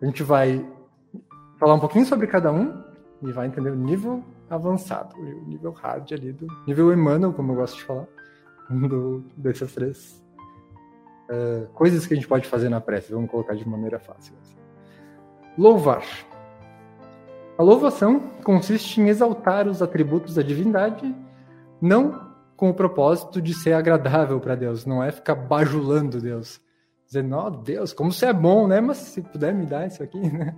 A 0.00 0.06
gente 0.06 0.22
vai 0.22 0.64
falar 1.58 1.74
um 1.74 1.80
pouquinho 1.80 2.06
sobre 2.06 2.26
cada 2.26 2.52
um 2.52 2.82
e 3.22 3.32
vai 3.32 3.46
entender 3.46 3.70
o 3.70 3.76
nível 3.76 4.22
avançado, 4.48 5.16
o 5.16 5.48
nível 5.48 5.72
hard 5.72 6.12
ali, 6.12 6.32
do 6.32 6.46
nível 6.66 6.92
Emmanuel, 6.92 7.32
como 7.32 7.52
eu 7.52 7.56
gosto 7.56 7.76
de 7.76 7.84
falar, 7.84 8.06
do, 8.70 9.24
dessas 9.36 9.72
três 9.74 10.24
uh, 11.28 11.66
coisas 11.74 12.06
que 12.06 12.14
a 12.14 12.16
gente 12.16 12.28
pode 12.28 12.46
fazer 12.46 12.68
na 12.68 12.80
prece. 12.80 13.12
Vamos 13.12 13.30
colocar 13.30 13.54
de 13.54 13.68
maneira 13.68 13.98
fácil. 13.98 14.34
Assim. 14.40 14.56
Louvar. 15.56 16.02
A 17.58 17.62
louvação 17.62 18.20
consiste 18.44 19.00
em 19.00 19.08
exaltar 19.08 19.66
os 19.66 19.82
atributos 19.82 20.34
da 20.34 20.42
divindade, 20.42 21.14
não 21.80 22.28
com 22.56 22.70
o 22.70 22.74
propósito 22.74 23.42
de 23.42 23.52
ser 23.52 23.72
agradável 23.72 24.40
para 24.40 24.54
Deus, 24.54 24.86
não 24.86 25.02
é 25.02 25.10
ficar 25.10 25.34
bajulando 25.34 26.20
Deus, 26.20 26.60
dizendo, 27.08 27.34
ó 27.34 27.46
oh, 27.46 27.50
Deus, 27.50 27.92
como 27.94 28.12
você 28.12 28.26
é 28.26 28.32
bom, 28.32 28.68
né? 28.68 28.80
Mas 28.80 28.98
se 28.98 29.22
puder 29.22 29.54
me 29.54 29.64
dar 29.64 29.86
isso 29.86 30.02
aqui, 30.02 30.20
né? 30.30 30.54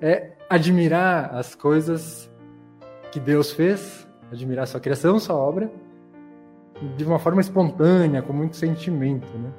É 0.00 0.32
admirar 0.50 1.34
as 1.34 1.54
coisas 1.54 2.30
que 3.12 3.20
Deus 3.20 3.52
fez, 3.52 4.06
admirar 4.30 4.66
sua 4.66 4.80
criação, 4.80 5.18
sua 5.18 5.36
obra, 5.36 5.70
de 6.96 7.04
uma 7.04 7.18
forma 7.18 7.40
espontânea, 7.40 8.20
com 8.20 8.32
muito 8.32 8.56
sentimento, 8.56 9.26
né? 9.38 9.52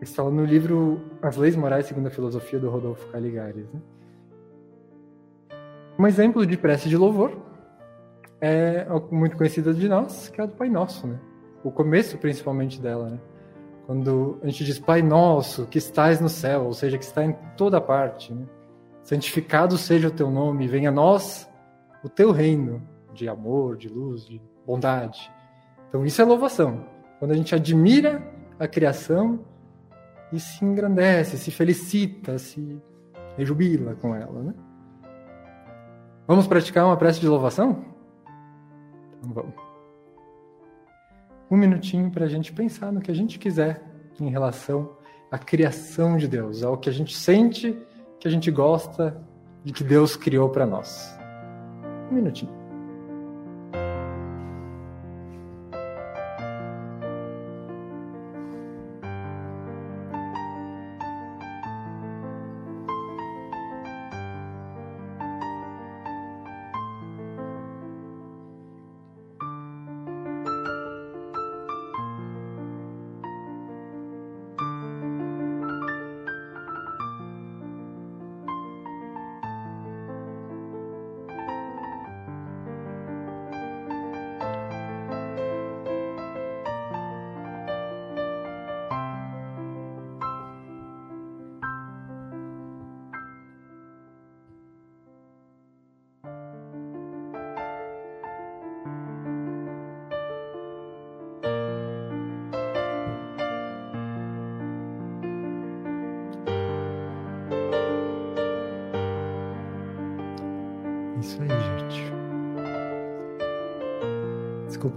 Está 0.00 0.24
no 0.24 0.44
livro 0.44 1.00
As 1.22 1.36
Leis 1.36 1.54
Morais 1.54 1.86
segundo 1.86 2.06
a 2.08 2.10
Filosofia 2.10 2.58
do 2.58 2.68
Rodolfo 2.68 3.06
Caligares. 3.10 3.66
Né? 3.72 3.80
Um 5.98 6.06
exemplo 6.06 6.44
de 6.44 6.56
prece 6.56 6.88
de 6.88 6.96
louvor 6.96 7.32
é 8.40 8.86
muito 9.10 9.36
conhecida 9.36 9.72
de 9.72 9.88
nós, 9.88 10.28
que 10.28 10.40
é 10.40 10.44
a 10.44 10.46
do 10.46 10.52
Pai 10.52 10.68
Nosso, 10.68 11.06
né? 11.06 11.18
O 11.64 11.70
começo, 11.70 12.18
principalmente, 12.18 12.80
dela, 12.80 13.10
né? 13.10 13.18
Quando 13.86 14.40
a 14.42 14.46
gente 14.48 14.64
diz 14.64 14.80
Pai 14.80 15.00
Nosso, 15.00 15.66
que 15.66 15.78
estás 15.78 16.20
no 16.20 16.28
céu, 16.28 16.64
ou 16.64 16.72
seja, 16.72 16.98
que 16.98 17.04
está 17.04 17.24
em 17.24 17.32
toda 17.56 17.80
parte, 17.80 18.34
né? 18.34 18.44
Santificado 19.04 19.78
seja 19.78 20.08
o 20.08 20.10
teu 20.10 20.28
nome, 20.28 20.66
venha 20.66 20.88
a 20.88 20.92
nós 20.92 21.48
o 22.02 22.08
teu 22.08 22.32
reino 22.32 22.82
de 23.14 23.28
amor, 23.28 23.76
de 23.76 23.88
luz, 23.88 24.26
de 24.26 24.42
bondade. 24.66 25.30
Então 25.88 26.04
isso 26.04 26.20
é 26.20 26.24
louvação. 26.24 26.84
Quando 27.20 27.30
a 27.30 27.36
gente 27.36 27.54
admira 27.54 28.20
a 28.58 28.66
criação 28.66 29.44
e 30.32 30.40
se 30.40 30.64
engrandece, 30.64 31.38
se 31.38 31.52
felicita, 31.52 32.36
se 32.38 32.82
rejubila 33.36 33.94
com 33.94 34.14
ela, 34.14 34.42
né? 34.42 34.54
Vamos 36.26 36.48
praticar 36.48 36.84
uma 36.84 36.96
prece 36.96 37.20
de 37.20 37.28
louvação? 37.28 37.84
Então 39.18 39.32
vamos. 39.32 39.65
Um 41.50 41.56
minutinho 41.56 42.10
para 42.10 42.24
a 42.24 42.28
gente 42.28 42.52
pensar 42.52 42.92
no 42.92 43.00
que 43.00 43.10
a 43.10 43.14
gente 43.14 43.38
quiser 43.38 43.82
em 44.20 44.30
relação 44.30 44.96
à 45.30 45.38
criação 45.38 46.16
de 46.16 46.26
Deus, 46.26 46.62
ao 46.62 46.76
que 46.76 46.88
a 46.88 46.92
gente 46.92 47.16
sente 47.16 47.76
que 48.18 48.26
a 48.26 48.30
gente 48.30 48.50
gosta 48.50 49.16
de 49.62 49.72
que 49.72 49.84
Deus 49.84 50.16
criou 50.16 50.48
para 50.48 50.66
nós. 50.66 51.16
Um 52.10 52.14
minutinho. 52.14 52.65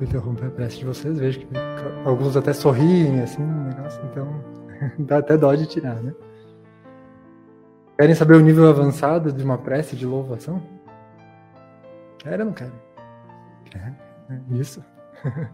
Interromper 0.10 0.48
a 0.48 0.50
prece 0.50 0.80
de 0.80 0.86
vocês, 0.86 1.20
vejo 1.20 1.42
que 1.42 1.48
alguns 2.04 2.36
até 2.36 2.52
sorriem, 2.52 3.22
assim, 3.22 3.44
negócio, 3.44 4.02
então 4.06 4.44
dá 5.06 5.20
até 5.20 5.38
dó 5.38 5.54
de 5.54 5.68
tirar, 5.68 6.02
né? 6.02 6.16
Querem 7.96 8.16
saber 8.16 8.34
o 8.34 8.40
nível 8.40 8.68
avançado 8.68 9.32
de 9.32 9.44
uma 9.44 9.60
prece 9.60 9.96
de 9.96 10.08
louvação? 10.08 10.64
Querem 12.18 12.40
ou 12.40 12.46
não 12.46 12.54
querem? 12.54 12.74
Querem. 13.66 13.96
É 14.32 14.40
isso. 14.56 14.84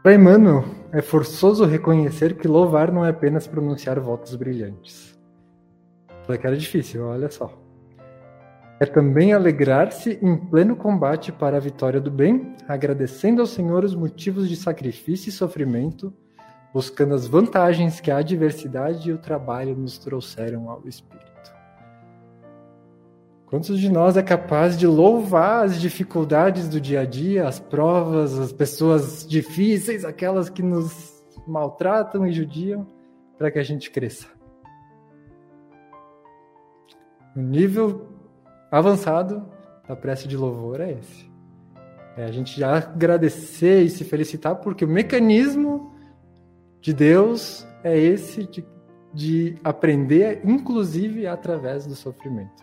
Para 0.00 0.14
Emmanuel, 0.14 0.66
é 0.92 1.02
forçoso 1.02 1.64
reconhecer 1.64 2.36
que 2.36 2.46
louvar 2.46 2.92
não 2.92 3.04
é 3.04 3.08
apenas 3.08 3.48
pronunciar 3.48 3.98
votos 3.98 4.36
brilhantes. 4.36 5.18
Falei 6.22 6.40
que 6.40 6.46
era 6.46 6.56
difícil, 6.56 7.04
olha 7.04 7.28
só 7.28 7.67
é 8.80 8.86
também 8.86 9.32
alegrar-se 9.32 10.18
em 10.22 10.36
pleno 10.36 10.76
combate 10.76 11.32
para 11.32 11.56
a 11.56 11.60
vitória 11.60 12.00
do 12.00 12.10
bem, 12.10 12.54
agradecendo 12.68 13.40
ao 13.40 13.46
Senhor 13.46 13.84
os 13.84 13.94
motivos 13.94 14.48
de 14.48 14.54
sacrifício 14.54 15.30
e 15.30 15.32
sofrimento, 15.32 16.12
buscando 16.72 17.14
as 17.14 17.26
vantagens 17.26 17.98
que 17.98 18.10
a 18.10 18.18
adversidade 18.18 19.10
e 19.10 19.12
o 19.12 19.18
trabalho 19.18 19.74
nos 19.74 19.98
trouxeram 19.98 20.70
ao 20.70 20.86
Espírito. 20.86 21.28
Quantos 23.46 23.80
de 23.80 23.90
nós 23.90 24.16
é 24.16 24.22
capaz 24.22 24.78
de 24.78 24.86
louvar 24.86 25.64
as 25.64 25.80
dificuldades 25.80 26.68
do 26.68 26.80
dia 26.80 27.00
a 27.00 27.04
dia, 27.06 27.48
as 27.48 27.58
provas, 27.58 28.38
as 28.38 28.52
pessoas 28.52 29.26
difíceis, 29.26 30.04
aquelas 30.04 30.50
que 30.50 30.62
nos 30.62 31.24
maltratam 31.46 32.26
e 32.26 32.32
judiam, 32.32 32.86
para 33.38 33.50
que 33.50 33.58
a 33.58 33.62
gente 33.62 33.90
cresça? 33.90 34.26
O 37.34 37.40
nível 37.40 38.17
avançado 38.70 39.46
da 39.86 39.96
prece 39.96 40.28
de 40.28 40.36
louvor 40.36 40.80
é 40.80 40.92
esse. 40.92 41.28
É 42.16 42.24
a 42.24 42.32
gente 42.32 42.58
já 42.58 42.76
agradecer 42.76 43.82
e 43.82 43.90
se 43.90 44.04
felicitar 44.04 44.56
porque 44.56 44.84
o 44.84 44.88
mecanismo 44.88 45.94
de 46.80 46.92
Deus 46.92 47.66
é 47.84 47.96
esse 47.96 48.44
de 48.44 48.64
de 49.12 49.56
aprender, 49.64 50.40
inclusive 50.44 51.26
através 51.26 51.86
do 51.86 51.94
sofrimento. 51.94 52.62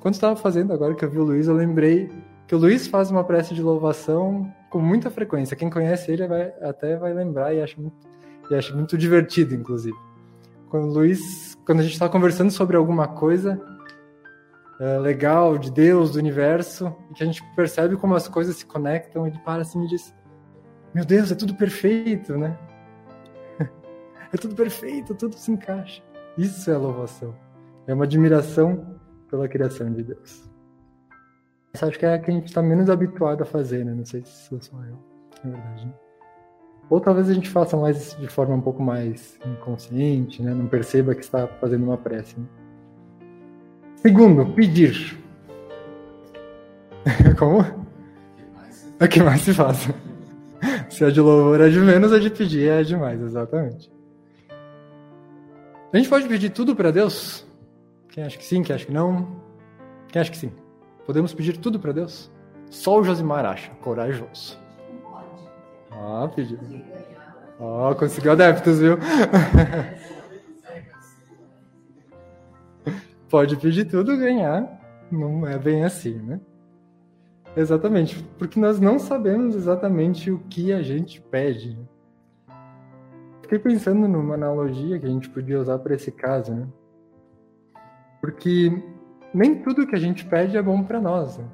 Quando 0.00 0.14
estava 0.14 0.36
fazendo 0.36 0.72
agora 0.72 0.94
que 0.94 1.04
eu 1.04 1.10
vi 1.10 1.18
o 1.18 1.24
Luiz, 1.24 1.46
eu 1.46 1.54
lembrei 1.54 2.10
que 2.46 2.54
o 2.54 2.58
Luiz 2.58 2.86
faz 2.86 3.10
uma 3.10 3.24
prece 3.24 3.54
de 3.54 3.62
louvação 3.62 4.52
com 4.70 4.78
muita 4.78 5.10
frequência. 5.10 5.56
Quem 5.56 5.70
conhece 5.70 6.12
ele 6.12 6.26
vai, 6.26 6.52
até 6.60 6.96
vai 6.96 7.12
lembrar 7.12 7.54
e 7.54 7.62
acha 7.62 7.80
muito, 7.80 7.96
e 8.50 8.72
muito 8.74 8.96
divertido, 8.96 9.54
inclusive. 9.54 9.96
Quando 10.68 10.88
o 10.88 10.92
Luiz, 10.92 11.56
quando 11.64 11.80
a 11.80 11.82
gente 11.82 11.94
está 11.94 12.08
conversando 12.08 12.50
sobre 12.50 12.76
alguma 12.76 13.08
coisa 13.08 13.60
é, 14.78 14.98
legal 14.98 15.56
de 15.56 15.70
Deus, 15.70 16.12
do 16.12 16.18
universo, 16.18 16.94
e 17.10 17.14
que 17.14 17.22
a 17.22 17.26
gente 17.26 17.42
percebe 17.54 17.96
como 17.96 18.14
as 18.14 18.28
coisas 18.28 18.56
se 18.56 18.66
conectam, 18.66 19.26
ele 19.26 19.38
para 19.38 19.62
assim 19.62 19.82
e 19.84 19.88
diz: 19.88 20.14
Meu 20.94 21.04
Deus, 21.04 21.32
é 21.32 21.34
tudo 21.34 21.54
perfeito, 21.54 22.36
né? 22.36 22.56
é 24.32 24.36
tudo 24.36 24.54
perfeito, 24.54 25.14
tudo 25.14 25.34
se 25.36 25.50
encaixa. 25.50 26.02
Isso 26.36 26.70
é 26.70 26.76
louvação. 26.76 27.34
É 27.86 27.94
uma 27.94 28.04
admiração 28.04 28.98
pela 29.30 29.48
criação 29.48 29.92
de 29.92 30.02
Deus. 30.02 30.50
Acho 31.80 31.98
que 31.98 32.06
é 32.06 32.14
a 32.14 32.18
que 32.18 32.30
a 32.30 32.34
gente 32.34 32.46
está 32.46 32.62
menos 32.62 32.88
habituado 32.88 33.42
a 33.42 33.46
fazer, 33.46 33.84
né? 33.84 33.94
Não 33.94 34.04
sei 34.04 34.24
se 34.24 34.48
sou 34.48 34.60
só 34.60 34.76
eu, 34.76 34.98
na 35.44 35.50
verdade. 35.50 35.86
Né? 35.86 35.94
Ou 36.88 37.00
talvez 37.00 37.28
a 37.28 37.34
gente 37.34 37.48
faça 37.48 37.76
mais 37.76 38.16
de 38.18 38.28
forma 38.28 38.54
um 38.54 38.60
pouco 38.60 38.82
mais 38.82 39.38
inconsciente, 39.44 40.42
né? 40.42 40.54
Não 40.54 40.66
perceba 40.66 41.14
que 41.14 41.22
está 41.22 41.46
fazendo 41.46 41.84
uma 41.84 41.98
prece. 41.98 42.38
Né? 42.38 42.46
Segundo, 43.96 44.46
pedir. 44.54 45.18
Como? 47.38 47.60
O 49.00 49.08
que 49.08 49.22
mais 49.22 49.40
se 49.42 49.52
faz? 49.52 49.88
Se 50.88 51.04
é 51.04 51.10
de 51.10 51.20
louvor 51.20 51.60
é 51.60 51.68
de 51.68 51.78
menos, 51.78 52.12
a 52.12 52.18
de 52.18 52.30
pedir 52.30 52.68
é 52.68 52.82
demais, 52.82 53.20
exatamente. 53.20 53.90
A 55.92 55.96
gente 55.96 56.08
pode 56.08 56.26
pedir 56.26 56.50
tudo 56.50 56.74
para 56.74 56.90
Deus? 56.90 57.46
Quem 58.08 58.24
acha 58.24 58.38
que 58.38 58.44
sim, 58.44 58.62
quem 58.62 58.74
acha 58.74 58.86
que 58.86 58.92
não? 58.92 59.28
Quem 60.08 60.20
acha 60.20 60.30
que 60.30 60.36
sim? 60.36 60.52
Podemos 61.04 61.34
pedir 61.34 61.56
tudo 61.58 61.78
para 61.78 61.92
Deus? 61.92 62.30
Só 62.70 62.98
o 62.98 63.04
Josimar 63.04 63.44
acha, 63.44 63.70
corajoso. 63.82 64.58
Ah, 65.92 66.28
pediu. 66.34 66.58
Ó, 67.58 67.90
oh, 67.90 67.94
conseguiu 67.94 68.32
adeptos, 68.32 68.80
viu? 68.80 68.98
Pode 73.28 73.56
pedir 73.56 73.84
tudo 73.86 74.16
ganhar. 74.16 74.80
Não 75.10 75.46
é 75.46 75.58
bem 75.58 75.84
assim, 75.84 76.14
né? 76.14 76.40
Exatamente, 77.56 78.22
porque 78.38 78.60
nós 78.60 78.78
não 78.78 78.98
sabemos 78.98 79.54
exatamente 79.54 80.30
o 80.30 80.38
que 80.40 80.72
a 80.72 80.82
gente 80.82 81.22
pede. 81.22 81.78
Fiquei 83.40 83.58
pensando 83.58 84.06
numa 84.06 84.34
analogia 84.34 84.98
que 84.98 85.06
a 85.06 85.08
gente 85.08 85.30
podia 85.30 85.58
usar 85.58 85.78
para 85.78 85.94
esse 85.94 86.12
caso, 86.12 86.54
né? 86.54 86.66
Porque 88.20 88.82
nem 89.32 89.62
tudo 89.62 89.86
que 89.86 89.94
a 89.94 89.98
gente 89.98 90.26
pede 90.26 90.56
é 90.56 90.62
bom 90.62 90.82
para 90.82 91.00
nós. 91.00 91.38
Né? 91.38 91.44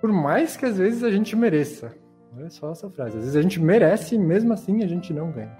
Por 0.00 0.12
mais 0.12 0.56
que 0.56 0.66
às 0.66 0.76
vezes 0.76 1.02
a 1.02 1.10
gente 1.10 1.34
mereça. 1.36 1.94
Olha 2.36 2.50
só 2.50 2.72
essa 2.72 2.90
frase. 2.90 3.16
Às 3.16 3.24
vezes 3.24 3.36
a 3.36 3.42
gente 3.42 3.60
merece 3.60 4.14
e 4.14 4.18
mesmo 4.18 4.52
assim 4.52 4.82
a 4.82 4.86
gente 4.86 5.12
não 5.12 5.30
ganha. 5.30 5.56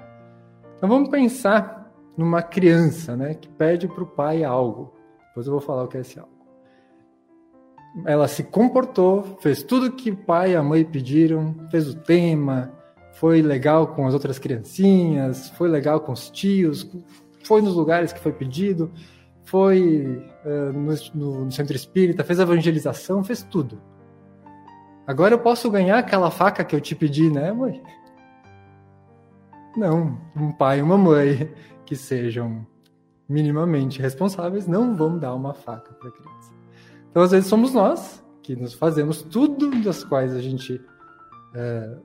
Então 0.77 0.89
vamos 0.89 1.09
pensar 1.09 1.82
numa 2.17 2.43
criança, 2.43 3.17
né, 3.17 3.35
que 3.35 3.49
pede 3.49 3.89
para 3.89 4.03
o 4.03 4.07
pai 4.07 4.45
algo. 4.45 4.93
Depois 5.29 5.47
eu 5.47 5.53
vou 5.53 5.61
falar 5.61 5.85
o 5.85 5.89
que 5.89 5.97
é 5.97 6.01
esse 6.01 6.19
algo. 6.19 6.33
Ela 8.07 8.27
se 8.27 8.43
comportou, 8.43 9.39
fez 9.41 9.63
tudo 9.63 9.93
que 9.93 10.11
o 10.11 10.17
pai 10.17 10.53
e 10.53 10.57
a 10.57 10.63
mãe 10.63 10.85
pediram, 10.85 11.55
fez 11.71 11.89
o 11.89 11.95
tema, 11.95 12.73
foi 13.15 13.43
legal 13.43 13.89
com 13.89 14.07
as 14.07 14.15
outras 14.15 14.39
criancinhas, 14.39 15.51
foi 15.51 15.69
legal 15.69 16.01
com 16.01 16.13
os 16.13 16.31
tios, 16.31 16.91
foi 17.45 17.61
nos 17.61 17.75
lugares 17.75 18.13
que 18.13 18.21
foi 18.21 18.33
pedido, 18.33 18.91
foi 19.45 20.25
uh, 20.45 20.73
no, 21.15 21.45
no, 21.45 21.53
centro 21.53 21.77
espírita, 21.77 22.25
fez 22.25 22.39
evangelização, 22.39 23.23
fez 23.23 23.43
tudo. 23.43 23.81
Agora 25.07 25.35
eu 25.35 25.39
posso 25.39 25.71
ganhar 25.71 25.99
aquela 25.99 26.31
faca 26.31 26.65
que 26.65 26.75
eu 26.75 26.81
te 26.81 26.95
pedi, 26.95 27.31
né, 27.31 27.53
mãe? 27.53 27.83
Não, 29.77 30.19
um 30.37 30.53
pai 30.53 30.79
e 30.79 30.83
uma 30.83 30.97
mãe 30.97 31.53
que 31.85 31.97
sejam 31.97 32.67
minimamente 33.29 34.01
responsáveis 34.01 34.67
não 34.67 34.95
vão 34.95 35.19
dar 35.19 35.35
uma 35.35 35.55
faca 35.55 35.93
para 35.95 36.09
a 36.09 36.13
criança. 36.13 36.53
Então, 37.11 37.23
às 37.23 37.31
vezes, 37.31 37.49
somos 37.49 37.73
nós 37.73 38.23
que 38.43 38.57
nos 38.57 38.75
fazemos 38.75 39.23
tudo 39.23 39.71
das 39.83 40.03
quais 40.05 40.35
a 40.35 40.41
gente 40.41 40.81
é, 41.55 41.97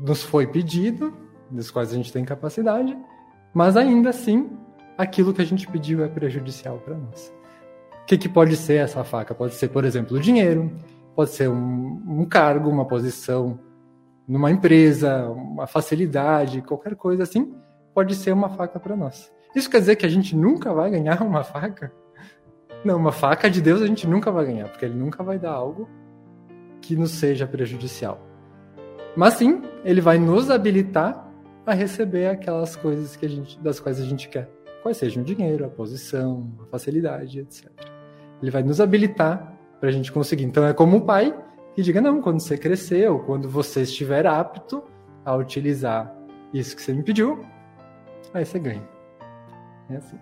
nos 0.00 0.22
foi 0.22 0.46
pedido, 0.46 1.12
das 1.50 1.70
quais 1.70 1.92
a 1.92 1.96
gente 1.96 2.12
tem 2.12 2.24
capacidade, 2.24 2.96
mas 3.54 3.76
ainda 3.76 4.10
assim, 4.10 4.50
aquilo 4.96 5.32
que 5.32 5.42
a 5.42 5.44
gente 5.44 5.66
pediu 5.66 6.04
é 6.04 6.08
prejudicial 6.08 6.78
para 6.78 6.96
nós. 6.96 7.32
O 8.02 8.06
que, 8.06 8.16
que 8.16 8.28
pode 8.28 8.56
ser 8.56 8.74
essa 8.74 9.02
faca? 9.02 9.34
Pode 9.34 9.54
ser, 9.54 9.68
por 9.68 9.84
exemplo, 9.84 10.16
o 10.16 10.20
dinheiro, 10.20 10.70
pode 11.14 11.30
ser 11.30 11.48
um, 11.48 12.02
um 12.06 12.24
cargo, 12.24 12.70
uma 12.70 12.84
posição 12.84 13.58
numa 14.26 14.50
empresa, 14.50 15.28
uma 15.28 15.66
facilidade, 15.66 16.62
qualquer 16.62 16.96
coisa 16.96 17.22
assim, 17.22 17.54
pode 17.96 18.14
ser 18.14 18.30
uma 18.30 18.50
faca 18.50 18.78
para 18.78 18.94
nós. 18.94 19.32
Isso 19.54 19.70
quer 19.70 19.80
dizer 19.80 19.96
que 19.96 20.04
a 20.04 20.08
gente 20.10 20.36
nunca 20.36 20.70
vai 20.70 20.90
ganhar 20.90 21.22
uma 21.22 21.42
faca? 21.42 21.90
Não, 22.84 22.98
uma 22.98 23.10
faca 23.10 23.48
de 23.48 23.62
Deus 23.62 23.80
a 23.80 23.86
gente 23.86 24.06
nunca 24.06 24.30
vai 24.30 24.44
ganhar, 24.44 24.68
porque 24.68 24.84
ele 24.84 24.94
nunca 24.94 25.22
vai 25.22 25.38
dar 25.38 25.52
algo 25.52 25.88
que 26.82 26.94
nos 26.94 27.12
seja 27.12 27.46
prejudicial. 27.46 28.20
Mas 29.16 29.32
sim, 29.34 29.62
ele 29.82 30.02
vai 30.02 30.18
nos 30.18 30.50
habilitar 30.50 31.26
a 31.64 31.72
receber 31.72 32.26
aquelas 32.26 32.76
coisas 32.76 33.16
que 33.16 33.24
a 33.24 33.28
gente, 33.30 33.58
das 33.60 33.80
quais 33.80 33.98
a 33.98 34.04
gente 34.04 34.28
quer. 34.28 34.46
Quais 34.82 34.98
sejam 34.98 35.22
o 35.22 35.26
dinheiro, 35.26 35.64
a 35.64 35.70
posição, 35.70 36.52
a 36.62 36.66
facilidade, 36.66 37.40
etc. 37.40 37.70
Ele 38.42 38.50
vai 38.50 38.62
nos 38.62 38.78
habilitar 38.78 39.56
para 39.80 39.88
a 39.88 39.92
gente 39.92 40.12
conseguir. 40.12 40.44
Então 40.44 40.66
é 40.66 40.74
como 40.74 40.98
o 40.98 41.00
pai 41.00 41.34
que 41.74 41.80
diga: 41.80 42.02
não, 42.02 42.20
quando 42.20 42.40
você 42.40 42.58
crescer 42.58 43.10
ou 43.10 43.20
quando 43.20 43.48
você 43.48 43.80
estiver 43.80 44.26
apto 44.26 44.84
a 45.24 45.34
utilizar 45.34 46.14
isso 46.52 46.76
que 46.76 46.82
você 46.82 46.92
me 46.92 47.02
pediu, 47.02 47.42
aí 48.36 48.44
você 48.44 48.58
ganha. 48.58 48.88
É 49.90 49.96
assim. 49.96 50.18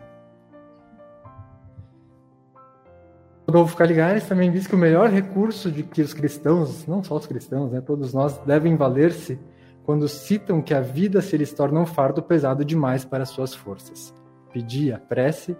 Rodolfo 3.46 3.76
Caligares 3.76 4.26
também 4.26 4.50
diz 4.50 4.66
que 4.66 4.74
o 4.74 4.78
melhor 4.78 5.10
recurso 5.10 5.70
de 5.70 5.82
que 5.82 6.02
os 6.02 6.14
cristãos, 6.14 6.86
não 6.86 7.04
só 7.04 7.16
os 7.16 7.26
cristãos, 7.26 7.70
né, 7.70 7.80
todos 7.80 8.14
nós, 8.14 8.38
devem 8.38 8.74
valer-se 8.74 9.38
quando 9.84 10.08
citam 10.08 10.62
que 10.62 10.72
a 10.72 10.80
vida 10.80 11.20
se 11.20 11.36
lhes 11.36 11.52
torna 11.52 11.78
um 11.78 11.86
fardo 11.86 12.22
pesado 12.22 12.64
demais 12.64 13.04
para 13.04 13.26
suas 13.26 13.54
forças. 13.54 14.14
Pedir 14.52 14.94
a 14.94 14.98
prece 14.98 15.56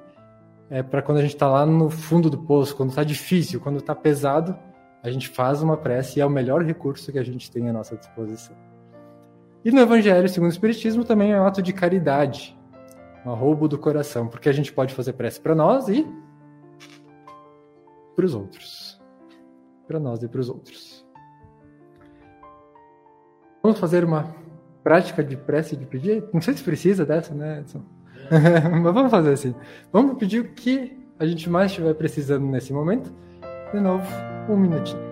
é 0.71 0.83
para 0.83 1.03
quando 1.03 1.19
a 1.19 1.21
gente 1.21 1.35
está 1.35 1.49
lá 1.49 1.67
no 1.67 1.91
fundo 1.91 2.31
do 2.31 2.39
poço, 2.39 2.75
quando 2.75 2.89
está 2.89 3.05
difícil, 3.05 3.61
quando 3.61 3.79
está 3.79 3.95
pesado, 3.95 4.57
a 5.03 5.11
gente 5.11 5.29
faz 5.29 5.63
uma 5.63 5.77
prece 5.77 6.19
e 6.19 6.23
é 6.23 6.27
o 6.27 6.31
melhor 6.31 6.63
recurso 6.63 7.13
que 7.13 7.19
a 7.19 7.23
gente 7.23 7.51
tem 7.51 7.69
à 7.69 7.73
nossa 7.73 7.97
disposição. 7.97 8.57
E 9.65 9.71
no 9.71 9.81
Evangelho 9.81 10.29
segundo 10.29 10.51
o 10.51 10.53
Espiritismo 10.53 11.05
também 11.05 11.33
é 11.33 11.41
um 11.41 11.47
ato 11.47 11.63
de 11.63 11.73
caridade, 11.73 12.57
um 13.25 13.33
roubo 13.33 13.67
do 13.67 13.79
coração, 13.79 14.29
porque 14.29 14.49
a 14.49 14.53
gente 14.53 14.73
pode 14.73 14.93
fazer 14.93 15.15
prece 15.15 15.41
para 15.41 15.55
nós 15.55 15.89
e 15.89 16.07
para 18.15 18.27
os 18.27 18.35
outros. 18.35 19.01
Para 19.87 19.99
nós 19.99 20.23
e 20.23 20.29
para 20.29 20.41
os 20.41 20.49
outros. 20.49 21.05
Vamos 23.63 23.79
fazer 23.79 24.05
uma 24.05 24.35
prática 24.83 25.25
de 25.25 25.37
prece 25.37 25.75
de 25.75 25.87
pedir? 25.87 26.23
Não 26.33 26.43
sei 26.43 26.55
se 26.55 26.63
precisa 26.63 27.07
dessa, 27.07 27.35
né, 27.35 27.61
Edson? 27.61 27.83
Mas 28.83 28.95
vamos 28.95 29.11
fazer 29.11 29.33
assim. 29.33 29.55
Vamos 29.91 30.19
pedir 30.19 30.41
o 30.41 30.53
que 30.53 31.03
a 31.19 31.27
gente 31.27 31.49
mais 31.49 31.71
estiver 31.71 31.95
precisando 31.95 32.47
nesse 32.47 32.73
momento. 32.73 33.13
De 33.73 33.81
novo, 33.81 34.07
um 34.49 34.57
minutinho. 34.57 35.04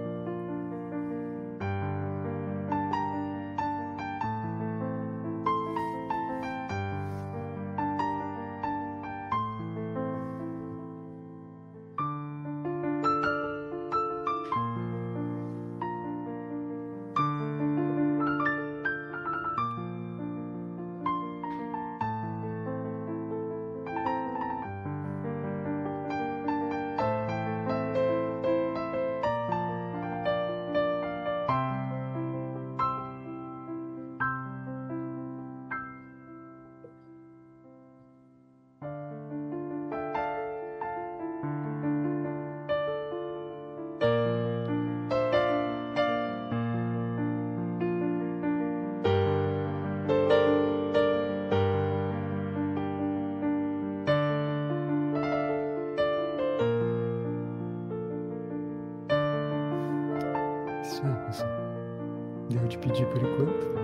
Por 63.06 63.22
enquanto. 63.22 63.82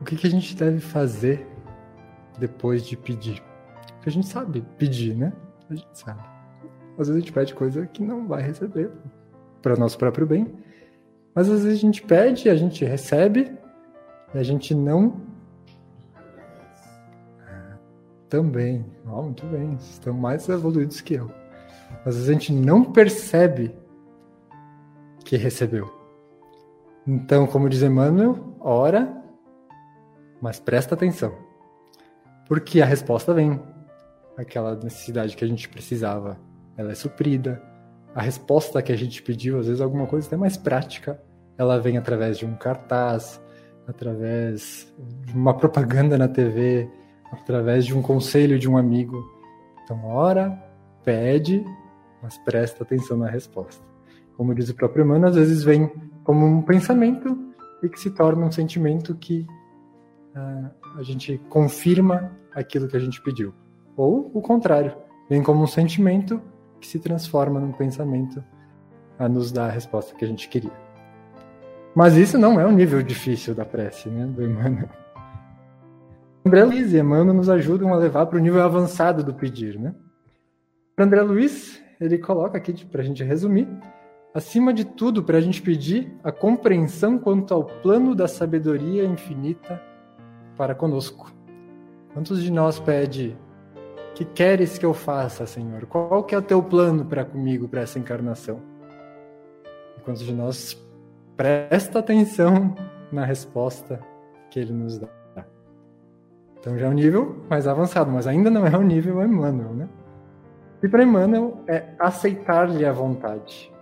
O 0.00 0.04
que, 0.04 0.16
que 0.16 0.26
a 0.26 0.30
gente 0.30 0.54
deve 0.54 0.80
fazer 0.80 1.46
depois 2.38 2.86
de 2.86 2.96
pedir? 2.96 3.42
Porque 3.94 4.08
a 4.08 4.12
gente 4.12 4.26
sabe 4.26 4.62
pedir, 4.78 5.16
né? 5.16 5.32
A 5.68 5.74
gente 5.74 5.98
sabe. 5.98 6.22
Às 6.98 7.08
vezes 7.08 7.16
a 7.16 7.18
gente 7.20 7.32
pede 7.32 7.54
coisa 7.54 7.86
que 7.86 8.02
não 8.02 8.26
vai 8.26 8.42
receber 8.42 8.90
para 9.60 9.76
nosso 9.76 9.98
próprio 9.98 10.26
bem. 10.26 10.54
Mas 11.34 11.50
às 11.50 11.64
vezes 11.64 11.78
a 11.78 11.80
gente 11.80 12.02
pede, 12.02 12.48
a 12.48 12.56
gente 12.56 12.84
recebe 12.84 13.52
e 14.34 14.38
a 14.38 14.42
gente 14.42 14.74
não. 14.74 15.20
Também, 18.28 18.84
oh, 19.06 19.22
muito 19.22 19.46
bem, 19.46 19.74
estão 19.74 20.12
mais 20.12 20.48
evoluídos 20.48 21.00
que 21.00 21.14
eu. 21.14 21.30
Às 22.04 22.14
vezes 22.14 22.28
a 22.28 22.32
gente 22.32 22.52
não 22.52 22.84
percebe 22.84 23.74
que 25.24 25.36
recebeu. 25.36 25.95
Então, 27.06 27.46
como 27.46 27.68
diz 27.68 27.82
Emmanuel, 27.82 28.56
ora, 28.60 29.22
mas 30.40 30.58
presta 30.58 30.94
atenção. 30.94 31.32
Porque 32.48 32.80
a 32.80 32.86
resposta 32.86 33.32
vem. 33.32 33.60
Aquela 34.36 34.74
necessidade 34.74 35.34
que 35.34 35.42
a 35.42 35.48
gente 35.48 35.66
precisava, 35.66 36.38
ela 36.76 36.92
é 36.92 36.94
suprida. 36.94 37.62
A 38.14 38.20
resposta 38.20 38.82
que 38.82 38.92
a 38.92 38.96
gente 38.96 39.22
pediu, 39.22 39.58
às 39.58 39.66
vezes 39.66 39.80
alguma 39.80 40.06
coisa 40.06 40.26
até 40.26 40.36
mais 40.36 40.58
prática, 40.58 41.18
ela 41.56 41.78
vem 41.78 41.96
através 41.96 42.36
de 42.36 42.44
um 42.44 42.54
cartaz, 42.54 43.40
através 43.86 44.92
de 45.24 45.32
uma 45.32 45.54
propaganda 45.54 46.18
na 46.18 46.28
TV, 46.28 46.86
através 47.32 47.86
de 47.86 47.96
um 47.96 48.02
conselho 48.02 48.58
de 48.58 48.68
um 48.68 48.76
amigo. 48.76 49.24
Então, 49.84 50.04
ora, 50.04 50.50
pede, 51.02 51.64
mas 52.22 52.36
presta 52.38 52.82
atenção 52.82 53.16
na 53.16 53.30
resposta. 53.30 53.82
Como 54.36 54.54
diz 54.54 54.68
o 54.68 54.74
próprio 54.74 55.02
Emmanuel, 55.04 55.30
às 55.30 55.36
vezes 55.36 55.62
vem 55.62 55.90
como 56.26 56.44
um 56.44 56.60
pensamento 56.60 57.38
e 57.80 57.88
que 57.88 58.00
se 58.00 58.10
torna 58.10 58.44
um 58.44 58.50
sentimento 58.50 59.14
que 59.14 59.46
uh, 60.34 60.98
a 60.98 61.02
gente 61.04 61.40
confirma 61.48 62.32
aquilo 62.52 62.88
que 62.88 62.96
a 62.96 63.00
gente 63.00 63.22
pediu. 63.22 63.54
Ou 63.96 64.32
o 64.34 64.42
contrário, 64.42 64.92
vem 65.30 65.40
como 65.40 65.62
um 65.62 65.68
sentimento 65.68 66.42
que 66.80 66.86
se 66.86 66.98
transforma 66.98 67.60
num 67.60 67.70
pensamento 67.70 68.42
a 69.16 69.28
nos 69.28 69.52
dar 69.52 69.66
a 69.66 69.70
resposta 69.70 70.16
que 70.16 70.24
a 70.24 70.28
gente 70.28 70.48
queria. 70.48 70.72
Mas 71.94 72.16
isso 72.16 72.36
não 72.36 72.60
é 72.60 72.66
o 72.66 72.72
nível 72.72 73.00
difícil 73.02 73.54
da 73.54 73.64
prece, 73.64 74.08
né, 74.08 74.26
do 74.26 74.42
Emmanuel. 74.42 74.88
André 76.44 76.64
Luiz 76.64 76.92
e 76.92 76.98
Emmanuel 76.98 77.34
nos 77.34 77.48
ajudam 77.48 77.94
a 77.94 77.96
levar 77.96 78.26
para 78.26 78.36
o 78.36 78.42
nível 78.42 78.62
avançado 78.62 79.22
do 79.22 79.32
pedir, 79.32 79.78
né? 79.78 79.94
André 80.98 81.22
Luiz, 81.22 81.80
ele 82.00 82.18
coloca 82.18 82.58
aqui, 82.58 82.84
para 82.84 83.02
a 83.02 83.04
gente 83.04 83.22
resumir, 83.22 83.68
acima 84.36 84.70
de 84.70 84.84
tudo, 84.84 85.22
para 85.22 85.38
a 85.38 85.40
gente 85.40 85.62
pedir 85.62 86.14
a 86.22 86.30
compreensão 86.30 87.18
quanto 87.18 87.54
ao 87.54 87.64
plano 87.64 88.14
da 88.14 88.28
sabedoria 88.28 89.02
infinita 89.02 89.82
para 90.54 90.74
conosco. 90.74 91.32
Quantos 92.12 92.42
de 92.42 92.52
nós 92.52 92.78
pede 92.78 93.34
que 94.14 94.26
queres 94.26 94.76
que 94.76 94.84
eu 94.84 94.92
faça, 94.92 95.46
Senhor? 95.46 95.86
Qual 95.86 96.22
que 96.22 96.34
é 96.34 96.38
o 96.38 96.42
teu 96.42 96.62
plano 96.62 97.06
para 97.06 97.24
comigo, 97.24 97.66
para 97.66 97.80
essa 97.80 97.98
encarnação? 97.98 98.60
E 99.96 100.02
quantos 100.02 100.22
de 100.22 100.34
nós 100.34 100.76
presta 101.34 102.00
atenção 102.00 102.74
na 103.10 103.24
resposta 103.24 104.00
que 104.50 104.60
ele 104.60 104.74
nos 104.74 104.98
dá. 104.98 105.08
Então 106.60 106.76
já 106.76 106.86
é 106.86 106.88
um 106.90 106.94
nível 106.94 107.42
mais 107.48 107.66
avançado, 107.66 108.10
mas 108.10 108.26
ainda 108.26 108.50
não 108.50 108.66
é 108.66 108.76
o 108.76 108.82
nível 108.82 109.22
Emmanuel, 109.22 109.72
né? 109.72 109.88
E 110.82 110.88
para 110.88 111.02
Emmanuel 111.02 111.62
é 111.66 111.94
aceitar-lhe 111.98 112.84
a 112.84 112.92
vontade, 112.92 113.72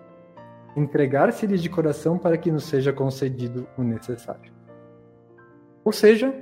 entregar-se-lhe 0.76 1.56
de 1.56 1.68
coração 1.68 2.18
para 2.18 2.36
que 2.36 2.50
nos 2.50 2.64
seja 2.64 2.92
concedido 2.92 3.66
o 3.76 3.82
necessário. 3.82 4.52
Ou 5.84 5.92
seja, 5.92 6.34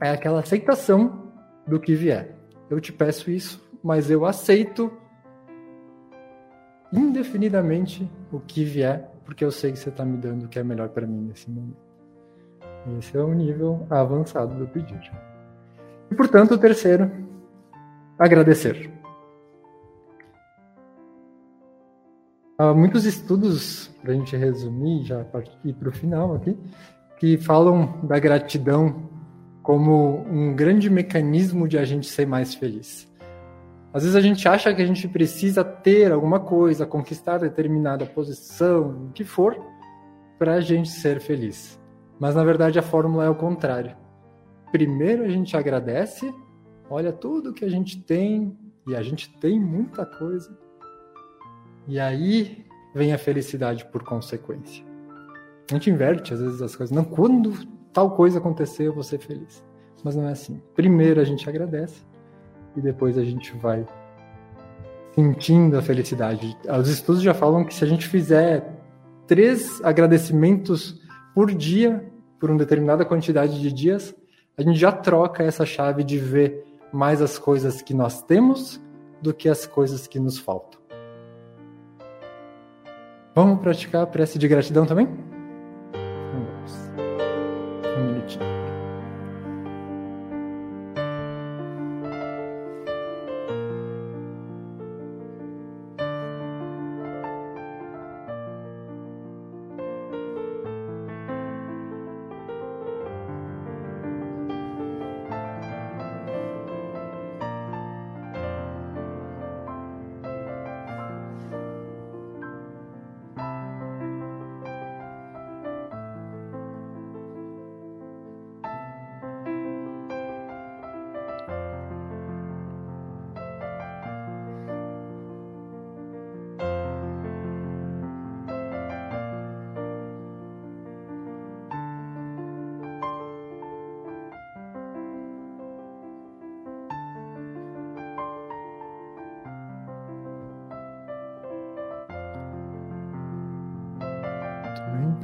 é 0.00 0.10
aquela 0.10 0.40
aceitação 0.40 1.32
do 1.66 1.78
que 1.78 1.94
vier. 1.94 2.34
Eu 2.68 2.80
te 2.80 2.92
peço 2.92 3.30
isso, 3.30 3.68
mas 3.82 4.10
eu 4.10 4.24
aceito 4.24 4.92
indefinidamente 6.92 8.10
o 8.32 8.40
que 8.40 8.64
vier 8.64 9.10
porque 9.30 9.44
eu 9.44 9.52
sei 9.52 9.70
que 9.70 9.78
você 9.78 9.90
está 9.90 10.04
me 10.04 10.16
dando 10.16 10.46
o 10.46 10.48
que 10.48 10.58
é 10.58 10.64
melhor 10.64 10.88
para 10.88 11.06
mim 11.06 11.20
nesse 11.20 11.48
momento. 11.48 11.76
Esse 12.98 13.16
é 13.16 13.20
o 13.20 13.32
nível 13.32 13.86
avançado 13.88 14.56
do 14.56 14.66
pedido. 14.66 15.08
E, 16.10 16.14
portanto, 16.16 16.54
o 16.54 16.58
terceiro, 16.58 17.08
agradecer. 18.18 18.90
Há 22.60 22.74
muitos 22.74 23.06
estudos, 23.06 23.88
para 24.02 24.12
a 24.12 24.14
gente 24.14 24.36
resumir, 24.36 25.02
já 25.04 25.24
ir 25.64 25.72
para 25.72 25.88
o 25.88 25.92
final 25.92 26.34
aqui, 26.34 26.54
que 27.18 27.38
falam 27.38 28.06
da 28.06 28.18
gratidão 28.18 29.08
como 29.62 30.26
um 30.28 30.54
grande 30.54 30.90
mecanismo 30.90 31.66
de 31.66 31.78
a 31.78 31.86
gente 31.86 32.06
ser 32.06 32.26
mais 32.26 32.54
feliz. 32.54 33.10
Às 33.94 34.02
vezes 34.02 34.14
a 34.14 34.20
gente 34.20 34.46
acha 34.46 34.74
que 34.74 34.82
a 34.82 34.84
gente 34.84 35.08
precisa 35.08 35.64
ter 35.64 36.12
alguma 36.12 36.38
coisa, 36.38 36.84
conquistar 36.84 37.38
determinada 37.38 38.04
posição, 38.04 39.06
o 39.06 39.12
que 39.14 39.24
for, 39.24 39.58
para 40.38 40.56
a 40.56 40.60
gente 40.60 40.90
ser 40.90 41.18
feliz. 41.18 41.80
Mas 42.18 42.34
na 42.34 42.44
verdade 42.44 42.78
a 42.78 42.82
fórmula 42.82 43.24
é 43.24 43.30
o 43.30 43.34
contrário. 43.34 43.96
Primeiro 44.70 45.24
a 45.24 45.28
gente 45.30 45.56
agradece, 45.56 46.30
olha 46.90 47.10
tudo 47.10 47.54
que 47.54 47.64
a 47.64 47.70
gente 47.70 48.02
tem, 48.02 48.54
e 48.86 48.94
a 48.94 49.00
gente 49.00 49.34
tem 49.38 49.58
muita 49.58 50.04
coisa. 50.04 50.54
E 51.90 51.98
aí 51.98 52.64
vem 52.94 53.12
a 53.12 53.18
felicidade 53.18 53.84
por 53.86 54.04
consequência. 54.04 54.84
A 55.68 55.74
gente 55.74 55.90
inverte 55.90 56.32
às 56.32 56.40
vezes 56.40 56.62
as 56.62 56.76
coisas. 56.76 56.94
Não, 56.94 57.02
quando 57.02 57.52
tal 57.92 58.12
coisa 58.12 58.38
acontecer, 58.38 58.84
eu 58.84 58.94
vou 58.94 59.02
ser 59.02 59.18
feliz. 59.18 59.60
Mas 60.04 60.14
não 60.14 60.28
é 60.28 60.30
assim. 60.30 60.62
Primeiro 60.76 61.20
a 61.20 61.24
gente 61.24 61.48
agradece, 61.48 62.04
e 62.76 62.80
depois 62.80 63.18
a 63.18 63.24
gente 63.24 63.52
vai 63.56 63.84
sentindo 65.16 65.76
a 65.76 65.82
felicidade. 65.82 66.56
Os 66.80 66.88
estudos 66.88 67.22
já 67.22 67.34
falam 67.34 67.64
que 67.64 67.74
se 67.74 67.82
a 67.82 67.88
gente 67.88 68.06
fizer 68.06 68.72
três 69.26 69.82
agradecimentos 69.82 71.02
por 71.34 71.52
dia, 71.52 72.08
por 72.38 72.50
uma 72.50 72.58
determinada 72.60 73.04
quantidade 73.04 73.60
de 73.60 73.72
dias, 73.72 74.14
a 74.56 74.62
gente 74.62 74.78
já 74.78 74.92
troca 74.92 75.42
essa 75.42 75.66
chave 75.66 76.04
de 76.04 76.18
ver 76.18 76.64
mais 76.92 77.20
as 77.20 77.36
coisas 77.36 77.82
que 77.82 77.92
nós 77.92 78.22
temos 78.22 78.80
do 79.20 79.34
que 79.34 79.48
as 79.48 79.66
coisas 79.66 80.06
que 80.06 80.20
nos 80.20 80.38
faltam. 80.38 80.79
Vamos 83.34 83.60
praticar 83.60 84.02
a 84.02 84.06
prece 84.06 84.38
de 84.38 84.48
gratidão 84.48 84.84
também? 84.84 85.08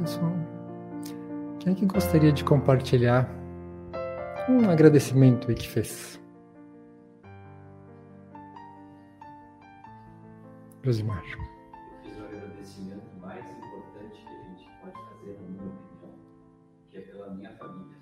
Pessoal. 0.06 0.32
Quem 1.58 1.72
é 1.72 1.76
que 1.76 1.84
gostaria 1.84 2.32
de 2.32 2.44
compartilhar 2.44 3.28
um 4.48 4.70
agradecimento 4.70 5.52
que 5.52 5.68
fez? 5.68 6.20
Josimar. 10.84 11.24
Eu 11.24 12.04
fiz 12.04 12.18
o 12.20 12.24
agradecimento 12.24 13.02
mais 13.20 13.44
importante 13.50 14.24
que 14.24 14.32
a 14.32 14.42
gente 14.44 14.70
pode 14.80 14.94
fazer, 15.08 15.40
na 15.42 15.48
minha 15.48 15.72
opinião, 15.72 16.14
que 16.88 16.98
é 16.98 17.00
pela 17.00 17.30
minha 17.30 17.50
família. 17.56 17.96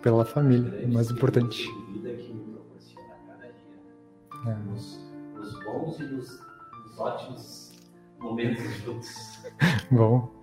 Pela 0.00 0.24
família, 0.24 0.86
o 0.86 0.94
mais 0.94 1.10
importante. 1.10 1.68
vida 1.92 2.14
que 2.14 2.32
me 2.32 2.52
proporciona 2.52 3.16
cada 3.26 3.46
dia. 3.46 4.52
É. 4.52 4.54
Nos, 4.70 5.12
nos 5.34 5.64
bons 5.64 5.98
e 5.98 6.04
nos, 6.04 6.40
nos 6.84 7.00
ótimos 7.00 7.72
momentos 8.20 8.62
juntos. 8.84 9.42
Bom. 9.90 10.37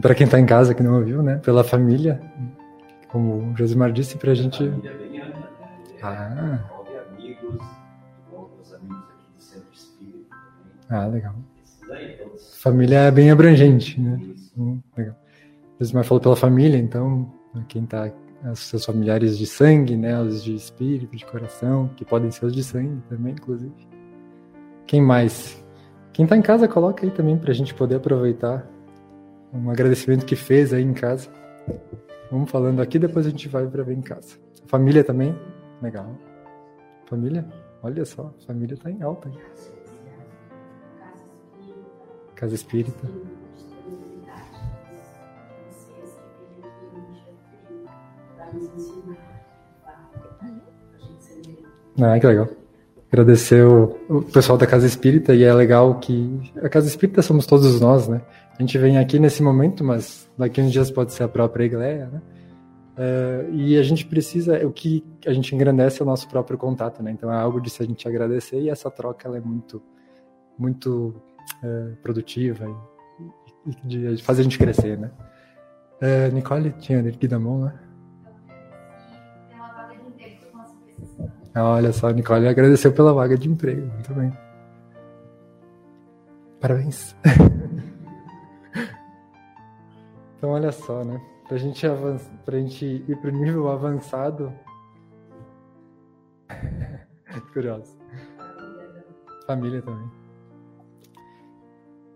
Para 0.00 0.14
quem 0.14 0.24
está 0.24 0.38
em 0.38 0.46
casa 0.46 0.74
que 0.74 0.82
não 0.82 0.96
ouviu, 0.96 1.22
né? 1.22 1.36
Pela 1.36 1.62
família, 1.62 2.20
como 3.08 3.52
o 3.52 3.56
Josimar 3.56 3.92
disse, 3.92 4.16
para 4.16 4.32
a 4.32 4.34
gente. 4.34 4.62
Ah. 6.02 6.60
Envolve 6.64 6.98
amigos, 7.12 7.64
envolve 8.28 8.54
os 8.60 8.74
amigos 8.74 9.04
aqui 9.08 9.34
do 9.36 9.42
Centro 9.42 9.68
Espírita 9.72 10.36
também. 10.88 11.00
Ah, 11.00 11.06
legal. 11.06 11.34
Todos. 12.34 12.58
Família 12.60 12.98
é 12.98 13.10
bem 13.10 13.30
abrangente, 13.30 14.00
né? 14.00 14.20
Hum, 14.58 14.80
legal. 14.96 15.16
Josimar 15.80 16.04
falou 16.04 16.20
pela 16.20 16.36
família, 16.36 16.78
então 16.78 17.32
quem 17.68 17.84
está 17.84 18.10
os 18.52 18.58
seus 18.60 18.84
familiares 18.84 19.38
de 19.38 19.46
sangue, 19.46 19.96
né? 19.96 20.20
Os 20.20 20.42
de 20.42 20.54
espírito, 20.54 21.16
de 21.16 21.24
coração, 21.24 21.88
que 21.96 22.04
podem 22.04 22.30
ser 22.30 22.46
os 22.46 22.54
de 22.54 22.62
sangue 22.62 23.00
também, 23.08 23.32
inclusive. 23.32 23.72
Quem 24.86 25.00
mais? 25.00 25.64
Quem 26.12 26.24
está 26.24 26.36
em 26.36 26.42
casa, 26.42 26.68
coloca 26.68 27.04
aí 27.04 27.10
também 27.10 27.38
para 27.38 27.50
a 27.50 27.54
gente 27.54 27.74
poder 27.74 27.96
aproveitar 27.96 28.66
um 29.54 29.70
agradecimento 29.70 30.26
que 30.26 30.34
fez 30.34 30.72
aí 30.72 30.82
em 30.82 30.92
casa. 30.92 31.28
Vamos 32.30 32.50
falando 32.50 32.82
aqui, 32.82 32.98
depois 32.98 33.26
a 33.26 33.30
gente 33.30 33.48
vai 33.48 33.66
para 33.66 33.84
ver 33.84 33.94
em 33.96 34.02
casa. 34.02 34.36
Família 34.66 35.04
também, 35.04 35.38
legal. 35.80 36.18
Família, 37.06 37.46
olha 37.82 38.04
só, 38.04 38.34
família 38.46 38.74
está 38.74 38.90
em 38.90 39.00
alta. 39.02 39.28
Hein? 39.28 39.38
Casa 42.34 42.54
Espírita. 42.54 43.08
Ah, 52.02 52.18
que 52.18 52.26
legal. 52.26 52.63
Agradecer 53.14 53.64
o, 53.64 53.96
o 54.08 54.22
pessoal 54.22 54.58
da 54.58 54.66
Casa 54.66 54.88
Espírita 54.88 55.32
e 55.32 55.44
é 55.44 55.54
legal 55.54 56.00
que 56.00 56.50
a 56.60 56.68
Casa 56.68 56.88
Espírita 56.88 57.22
somos 57.22 57.46
todos 57.46 57.80
nós, 57.80 58.08
né? 58.08 58.20
A 58.58 58.60
gente 58.60 58.76
vem 58.76 58.98
aqui 58.98 59.20
nesse 59.20 59.40
momento, 59.40 59.84
mas 59.84 60.28
daqui 60.36 60.60
uns 60.60 60.72
dias 60.72 60.90
pode 60.90 61.12
ser 61.12 61.22
a 61.22 61.28
própria 61.28 61.64
igreja, 61.64 62.06
né? 62.06 62.22
Eh, 62.98 63.48
e 63.52 63.78
a 63.78 63.84
gente 63.84 64.04
precisa, 64.04 64.66
o 64.66 64.72
que 64.72 65.04
a 65.24 65.32
gente 65.32 65.54
engrandece 65.54 66.02
é 66.02 66.04
o 66.04 66.06
nosso 66.06 66.28
próprio 66.28 66.58
contato, 66.58 67.04
né? 67.04 67.12
Então 67.12 67.32
é 67.32 67.36
algo 67.36 67.60
de 67.60 67.70
se 67.70 67.84
a 67.84 67.86
gente 67.86 68.08
agradecer 68.08 68.60
e 68.60 68.68
essa 68.68 68.90
troca 68.90 69.28
ela 69.28 69.36
é 69.36 69.40
muito, 69.40 69.80
muito 70.58 71.14
eh, 71.62 71.92
produtiva 72.02 72.66
e, 73.64 73.70
e 73.70 73.86
de 73.86 74.22
a 74.26 74.42
gente 74.42 74.58
crescer, 74.58 74.98
né? 74.98 75.12
Eh, 76.00 76.30
Nicole 76.32 76.72
tinha 76.80 76.98
erguido 76.98 77.36
a 77.36 77.38
mão, 77.38 77.66
né? 77.66 77.74
Olha 81.56 81.92
só, 81.92 82.10
Nicole 82.10 82.48
agradeceu 82.48 82.92
pela 82.92 83.12
vaga 83.12 83.38
de 83.38 83.48
emprego. 83.48 83.86
Muito 83.86 84.12
bem. 84.12 84.32
Parabéns. 86.60 87.14
então, 90.36 90.50
olha 90.50 90.72
só, 90.72 91.04
né? 91.04 91.20
Pra 91.46 91.56
gente, 91.56 91.86
avançar, 91.86 92.32
gente 92.50 92.84
ir 93.06 93.16
pro 93.20 93.30
nível 93.30 93.68
avançado. 93.68 94.52
Curioso. 97.52 97.96
Família 99.46 99.80
também. 99.80 100.10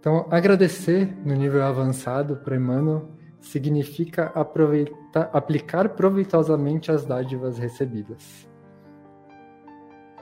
Então, 0.01 0.27
agradecer 0.31 1.17
no 1.25 1.35
nível 1.35 1.63
avançado 1.63 2.37
para 2.39 2.57
Emmanuel 2.57 3.09
significa 3.41 4.33
aproveitar, 4.35 5.31
aplicar 5.33 5.91
proveitosamente 5.91 6.91
as 6.91 7.05
dádivas 7.05 7.57
recebidas 7.57 8.49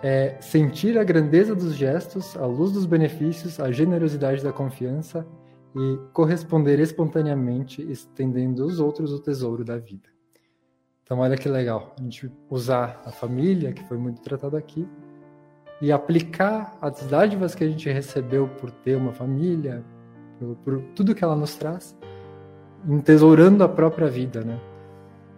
é 0.03 0.37
sentir 0.41 0.99
a 0.99 1.05
grandeza 1.05 1.55
dos 1.55 1.75
gestos, 1.75 2.37
a 2.37 2.47
luz 2.47 2.73
dos 2.73 2.87
benefícios, 2.87 3.59
a 3.59 3.71
generosidade 3.71 4.43
da 4.43 4.53
confiança 4.53 5.27
e 5.75 5.99
corresponder 6.13 6.79
espontaneamente, 6.81 7.83
estendendo 7.83 8.63
aos 8.63 8.81
outros 8.81 9.13
o 9.13 9.21
tesouro 9.21 9.65
da 9.65 9.77
vida. 9.77 10.09
Então, 11.03 11.21
olha 11.21 11.37
que 11.37 11.49
legal, 11.49 11.95
a 11.99 12.03
gente 12.03 12.31
usar 12.51 13.01
a 13.05 13.13
família, 13.13 13.73
que 13.73 13.85
foi 13.85 13.97
muito 13.97 14.21
tratado 14.23 14.57
aqui, 14.57 14.89
e 15.81 15.93
aplicar 15.93 16.77
as 16.81 17.07
dádivas 17.07 17.55
que 17.55 17.63
a 17.63 17.69
gente 17.69 17.89
recebeu 17.91 18.49
por 18.49 18.71
ter 18.71 18.97
uma 18.97 19.13
família, 19.13 19.85
por, 20.39 20.57
por 20.57 20.83
tudo 20.95 21.15
que 21.15 21.23
ela 21.23 21.37
nos 21.37 21.55
traz, 21.55 21.97
entesourando 22.89 23.63
a 23.63 23.69
própria 23.69 24.09
vida, 24.09 24.43
né? 24.43 24.59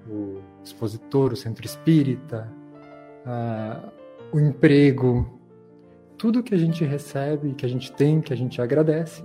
O 0.08 0.40
expositor, 0.64 1.32
o 1.32 1.36
centro 1.36 1.66
espírita, 1.66 2.50
a, 3.26 3.90
o 4.32 4.38
emprego, 4.38 5.40
tudo 6.16 6.42
que 6.42 6.54
a 6.54 6.58
gente 6.58 6.84
recebe, 6.84 7.54
que 7.54 7.64
a 7.64 7.68
gente 7.68 7.92
tem, 7.92 8.20
que 8.20 8.32
a 8.32 8.36
gente 8.36 8.60
agradece, 8.60 9.22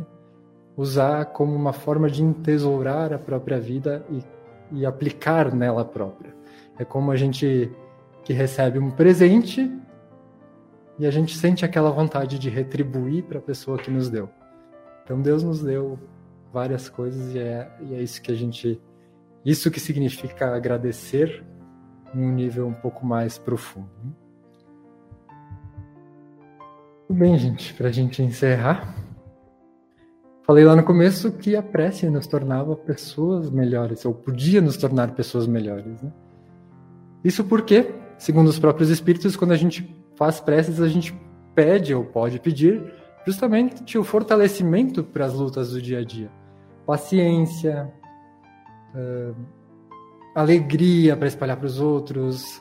usar 0.78 1.26
como 1.26 1.54
uma 1.56 1.74
forma 1.74 2.10
de 2.10 2.24
entesourar 2.24 3.14
a 3.14 3.20
própria 3.20 3.60
vida 3.60 4.06
e, 4.10 4.80
e 4.80 4.86
aplicar 4.86 5.54
nela 5.54 5.84
própria. 5.84 6.34
É 6.78 6.86
como 6.86 7.12
a 7.12 7.16
gente 7.16 7.72
que 8.24 8.34
recebe 8.34 8.80
um 8.80 8.90
presente 8.90 9.70
e 10.98 11.06
a 11.06 11.12
gente 11.12 11.38
sente 11.38 11.66
aquela 11.66 11.92
vontade 11.92 12.40
de 12.40 12.50
retribuir 12.50 13.24
para 13.24 13.40
a 13.40 13.42
pessoa 13.42 13.78
que 13.78 13.92
nos 13.92 14.10
deu. 14.10 14.30
Então 15.04 15.22
Deus 15.22 15.44
nos 15.44 15.62
deu 15.62 16.00
várias 16.52 16.88
coisas 16.88 17.34
e 17.34 17.40
é, 17.40 17.70
e 17.82 17.96
é 17.96 18.02
isso 18.02 18.22
que 18.22 18.32
a 18.32 18.36
gente, 18.36 18.80
isso 19.44 19.70
que 19.70 19.80
significa 19.80 20.56
agradecer 20.56 21.44
em 22.16 22.20
um 22.24 22.32
nível 22.32 22.68
um 22.68 22.74
pouco 22.74 23.06
mais 23.06 23.38
profundo. 23.38 24.23
Tudo 27.14 27.26
bem, 27.26 27.38
gente, 27.38 27.76
para 27.76 27.90
a 27.90 27.92
gente 27.92 28.24
encerrar. 28.24 28.92
Falei 30.42 30.66
lá 30.66 30.76
no 30.76 30.82
começo 30.82 31.32
que 31.32 31.56
a 31.56 31.62
prece 31.62 32.10
nos 32.10 32.26
tornava 32.26 32.76
pessoas 32.76 33.52
melhores, 33.52 34.04
ou 34.04 34.16
podia 34.16 34.60
nos 34.60 34.78
tornar 34.78 35.14
pessoas 35.14 35.46
melhores. 35.46 36.02
Né? 36.02 36.12
Isso 37.24 37.44
porque, 37.44 37.94
segundo 38.18 38.48
os 38.48 38.58
próprios 38.58 38.90
espíritos, 38.90 39.36
quando 39.36 39.52
a 39.52 39.56
gente 39.56 39.96
faz 40.16 40.40
preces, 40.40 40.82
a 40.82 40.88
gente 40.88 41.14
pede 41.54 41.94
ou 41.94 42.04
pode 42.04 42.40
pedir 42.40 42.82
justamente 43.28 43.96
o 43.96 44.04
fortalecimento 44.04 45.04
para 45.04 45.26
as 45.26 45.36
lutas 45.36 45.70
do 45.70 45.80
dia 45.80 46.00
a 46.00 46.04
dia. 46.04 46.32
Paciência, 46.84 47.94
uh, 48.96 49.36
alegria 50.34 51.16
para 51.16 51.28
espalhar 51.28 51.58
para 51.58 51.68
os 51.68 51.80
outros, 51.80 52.60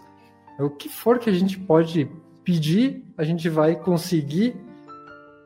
o 0.60 0.68
que 0.68 0.90
for 0.90 1.18
que 1.18 1.30
a 1.30 1.32
gente 1.32 1.58
pode 1.58 2.06
pedir, 2.44 3.05
a 3.16 3.24
gente 3.24 3.48
vai 3.48 3.76
conseguir 3.76 4.57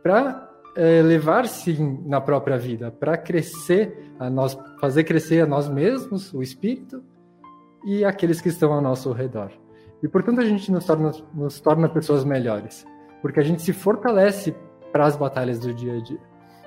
para 0.03 0.51
é, 0.77 1.03
levar 1.03 1.47
sim 1.49 2.03
na 2.07 2.21
própria 2.21 2.59
vida, 2.59 2.91
para 2.91 3.17
crescer 3.17 4.13
a 4.19 4.31
nós, 4.31 4.57
fazer 4.81 5.05
crescer 5.05 5.41
a 5.41 5.47
nós 5.47 5.69
mesmos, 5.69 6.33
o 6.33 6.43
espírito 6.43 7.03
e 7.85 8.05
aqueles 8.05 8.41
que 8.41 8.49
estão 8.49 8.73
ao 8.73 8.81
nosso 8.81 9.13
redor. 9.13 9.51
E 10.03 10.09
portanto 10.09 10.41
a 10.41 10.45
gente 10.45 10.71
nos 10.71 10.85
torna, 10.85 11.13
nos 11.35 11.61
torna 11.61 11.89
pessoas 11.89 12.25
melhores, 12.25 12.87
porque 13.23 13.41
a 13.41 13.43
gente 13.43 13.63
se 13.63 13.73
fortalece 13.73 14.55
para 14.93 15.07
as 15.07 15.17
batalhas 15.17 15.59
do 15.59 15.73
dia 15.73 15.95
a 15.95 16.01
dia. 16.01 16.21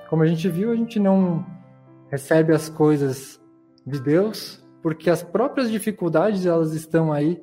Como 0.08 0.22
a 0.22 0.26
gente 0.26 0.48
viu, 0.48 0.72
a 0.72 0.76
gente 0.76 0.98
não 0.98 1.46
recebe 2.10 2.52
as 2.52 2.68
coisas 2.68 3.40
de 3.86 4.00
Deus, 4.00 4.64
porque 4.82 5.08
as 5.08 5.22
próprias 5.22 5.70
dificuldades 5.70 6.46
elas 6.46 6.74
estão 6.74 7.12
aí 7.12 7.40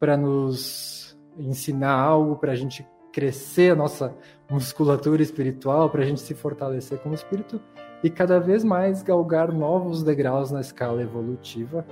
para 0.00 0.16
nos 0.16 1.07
ensinar 1.38 1.92
algo 1.92 2.36
para 2.36 2.52
a 2.52 2.56
gente 2.56 2.86
crescer 3.12 3.72
a 3.72 3.76
nossa 3.76 4.14
musculatura 4.50 5.22
espiritual, 5.22 5.90
para 5.90 6.02
a 6.02 6.06
gente 6.06 6.20
se 6.20 6.34
fortalecer 6.34 6.98
como 6.98 7.14
espírito 7.14 7.60
e 8.02 8.10
cada 8.10 8.38
vez 8.38 8.62
mais 8.62 9.02
galgar 9.02 9.52
novos 9.52 10.02
degraus 10.02 10.50
na 10.50 10.60
escala 10.60 11.02
evolutiva 11.02 11.84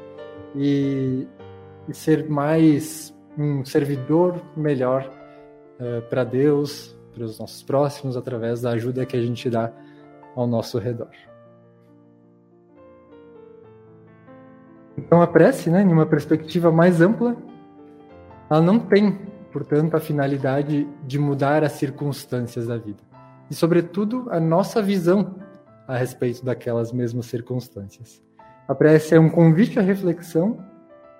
e, 0.55 1.27
e 1.89 1.95
ser 1.95 2.29
mais 2.29 3.15
um 3.37 3.65
servidor 3.65 4.41
melhor 4.57 5.11
uh, 5.81 6.03
para 6.09 6.25
Deus, 6.25 6.97
para 7.13 7.25
os 7.25 7.39
nossos 7.39 7.63
próximos, 7.63 8.17
através 8.17 8.63
da 8.63 8.71
ajuda 8.71 9.05
que 9.05 9.17
a 9.17 9.23
gente 9.23 9.51
dá 9.51 9.73
ao 10.35 10.47
nosso 10.47 10.79
redor. 10.79 11.11
Então 14.97 15.21
a 15.21 15.27
prece, 15.27 15.71
né, 15.71 15.83
em 15.83 15.93
uma 15.93 16.07
perspectiva 16.07 16.73
mais 16.73 17.01
ampla, 17.01 17.37
ela 18.49 18.63
não 18.63 18.79
tem 18.79 19.19
portanto, 19.57 19.95
a 19.95 20.01
finalidade 20.01 20.87
de 21.07 21.19
mudar 21.19 21.65
as 21.65 21.73
circunstâncias 21.73 22.67
da 22.67 22.77
vida. 22.77 23.03
E, 23.51 23.55
sobretudo, 23.55 24.27
a 24.31 24.39
nossa 24.39 24.83
visão 24.83 25.35
a 25.89 25.97
respeito 25.97 26.45
daquelas 26.45 26.93
mesmas 26.93 27.25
circunstâncias. 27.25 28.23
A 28.69 28.75
prece 28.75 29.15
é 29.15 29.19
um 29.19 29.31
convite 29.31 29.79
à 29.79 29.83
reflexão 29.83 30.63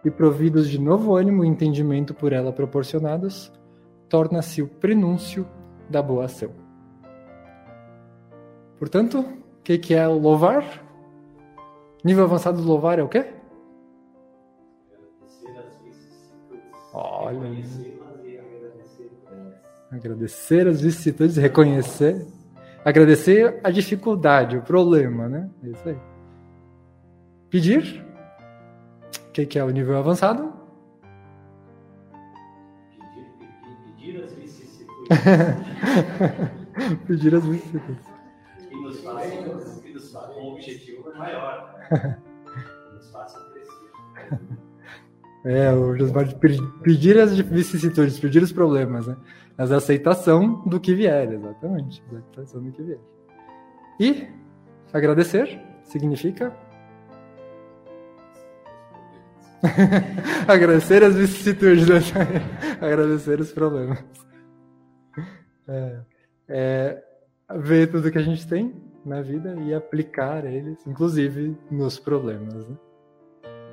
e, 0.05 0.11
providos 0.11 0.69
de 0.69 0.79
novo 0.79 1.17
ânimo 1.17 1.47
e 1.47 1.49
entendimento 1.49 2.13
por 2.13 2.31
ela 2.31 2.53
proporcionados, 2.53 3.51
torna-se 4.07 4.61
o 4.61 4.69
prenúncio 4.69 5.49
da 5.89 6.03
boa 6.03 6.27
ação. 6.27 6.51
Portanto, 8.79 9.21
o 9.21 9.63
que, 9.65 9.79
que 9.79 9.95
é 9.95 10.07
louvar? 10.07 10.85
Nível 12.05 12.25
avançado 12.25 12.61
do 12.61 12.69
louvar 12.69 12.99
é 12.99 13.03
o 13.03 13.09
quê? 13.09 13.33
Olha. 16.93 18.06
Agradecer 19.91 20.67
as 20.67 20.81
vicissitudes, 20.81 21.37
reconhecer. 21.37 22.27
Agradecer 22.85 23.61
a 23.63 23.71
dificuldade, 23.71 24.57
o 24.57 24.63
problema, 24.63 25.29
né? 25.29 25.51
É 25.63 25.69
isso 25.69 25.89
aí. 25.89 25.97
pedir. 27.51 28.05
O 29.29 29.33
que, 29.33 29.47
que 29.47 29.59
é 29.59 29.65
o 29.65 29.71
nível 29.71 29.97
avançado? 29.99 30.53
Pedir, 32.91 33.27
pedir, 33.39 34.17
pedir 34.17 34.25
as 34.25 34.33
vicissitudes. 34.35 35.09
pedir 37.07 37.35
as 37.35 37.45
vicissitudes. 37.45 38.07
E 38.71 38.77
nos 38.77 39.01
faça, 39.01 39.35
e 39.35 39.45
nos 39.93 40.15
um 40.15 40.53
objetivo 40.53 41.13
maior. 41.17 41.75
É, 45.47 45.73
o 45.73 45.97
Josmar 45.97 46.27
pedir 46.83 47.21
as 47.21 47.39
vicissitudes, 47.39 48.19
pedir 48.19 48.43
os 48.43 48.51
problemas, 48.51 49.07
né? 49.07 49.17
Mas 49.57 49.71
a 49.71 49.77
aceitação 49.77 50.61
do 50.67 50.81
que 50.81 50.93
vier, 50.93 51.33
exatamente. 51.33 52.03
A 52.13 52.17
aceitação 52.17 52.65
do 52.65 52.73
que 52.73 52.83
vier. 52.83 52.99
E 54.01 54.27
agradecer 54.93 55.61
significa 55.85 56.53
agradecer 60.49 61.05
as 61.05 61.15
vicissitudes, 61.15 61.89
né? 61.89 62.01
agradecer 62.83 63.41
os 63.41 63.53
problemas. 63.53 64.05
É, 65.69 66.01
é, 66.49 67.05
ver 67.55 67.89
tudo 67.89 68.11
que 68.11 68.19
a 68.19 68.23
gente 68.23 68.45
tem 68.49 68.75
na 69.05 69.23
vida 69.23 69.55
e 69.63 69.73
aplicar 69.73 70.45
eles, 70.45 70.85
inclusive 70.85 71.57
nos 71.71 72.01
problemas. 72.01 72.69
Né? 72.69 72.77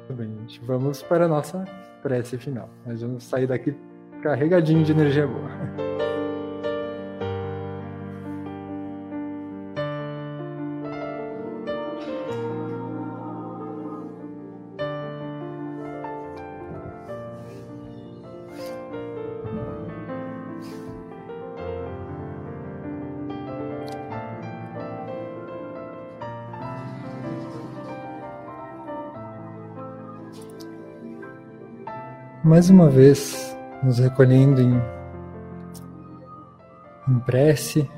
Gente. 0.10 0.62
Vamos 0.66 1.02
para 1.02 1.26
a 1.26 1.28
nossa 1.28 1.64
prece 2.02 2.38
final. 2.38 2.70
Nós 2.86 3.02
vamos 3.02 3.24
sair 3.24 3.48
daqui 3.48 3.76
carregadinho 4.22 4.84
de 4.84 4.92
energia 4.92 5.28
boa. 5.28 5.93
Mais 32.54 32.70
uma 32.70 32.88
vez 32.88 33.58
nos 33.82 33.98
recolhendo 33.98 34.62
em, 34.62 34.80
em 37.10 37.20
prece, 37.22 37.90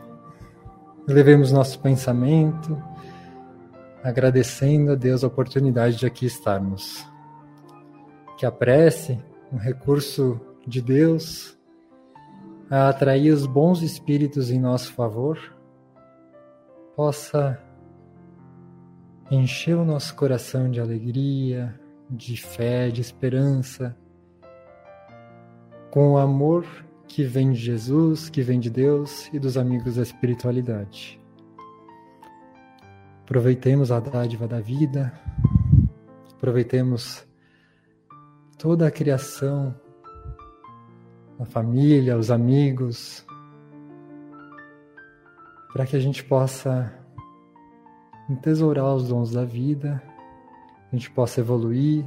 levemos 1.05 1.51
nosso 1.51 1.77
pensamento, 1.81 2.81
agradecendo 4.01 4.93
a 4.93 4.95
Deus 4.95 5.25
a 5.25 5.27
oportunidade 5.27 5.97
de 5.97 6.05
aqui 6.05 6.25
estarmos. 6.25 7.05
Que 8.37 8.45
a 8.45 8.51
prece, 8.51 9.19
um 9.51 9.57
recurso 9.57 10.39
de 10.65 10.81
Deus, 10.81 11.59
a 12.71 12.87
atrair 12.87 13.33
os 13.33 13.45
bons 13.45 13.81
espíritos 13.81 14.49
em 14.49 14.57
nosso 14.57 14.93
favor, 14.93 15.37
possa 16.95 17.61
encher 19.29 19.75
o 19.75 19.83
nosso 19.83 20.15
coração 20.15 20.71
de 20.71 20.79
alegria, 20.79 21.77
de 22.09 22.37
fé, 22.37 22.89
de 22.89 23.01
esperança 23.01 23.93
com 25.95 26.11
o 26.11 26.17
amor 26.17 26.65
que 27.07 27.23
vem 27.23 27.53
de 27.53 27.59
Jesus, 27.59 28.29
que 28.29 28.41
vem 28.41 28.59
de 28.59 28.69
Deus 28.69 29.29
e 29.31 29.39
dos 29.39 29.57
amigos 29.57 29.95
da 29.95 30.01
espiritualidade. 30.01 31.17
Aproveitemos 33.23 33.93
a 33.93 34.01
dádiva 34.01 34.45
da 34.45 34.59
vida, 34.59 35.17
aproveitemos 36.33 37.25
toda 38.57 38.85
a 38.85 38.91
criação, 38.91 39.73
a 41.39 41.45
família, 41.45 42.17
os 42.17 42.29
amigos, 42.29 43.25
para 45.71 45.85
que 45.85 45.95
a 45.95 45.99
gente 46.01 46.25
possa 46.25 46.93
entesourar 48.29 48.93
os 48.93 49.07
dons 49.07 49.31
da 49.31 49.45
vida, 49.45 50.03
a 50.91 50.93
gente 50.93 51.09
possa 51.09 51.39
evoluir 51.39 52.03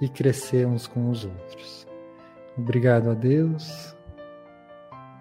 e 0.00 0.08
crescer 0.08 0.64
uns 0.64 0.86
com 0.86 1.10
os 1.10 1.24
outros. 1.24 1.85
Obrigado 2.56 3.10
a 3.10 3.14
Deus 3.14 3.94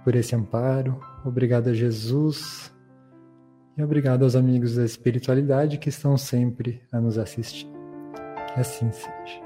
por 0.04 0.16
esse 0.16 0.36
amparo, 0.36 1.00
obrigado 1.26 1.70
a 1.70 1.74
Jesus 1.74 2.72
e 3.78 3.84
obrigado 3.84 4.24
aos 4.24 4.36
amigos 4.36 4.76
da 4.76 4.86
espiritualidade 4.86 5.78
que 5.80 5.90
estão 5.90 6.18
sempre 6.18 6.82
a 6.92 7.02
nos 7.02 7.18
assistir. 7.18 7.68
Que 8.54 8.60
assim 8.60 8.92
seja. 8.92 9.45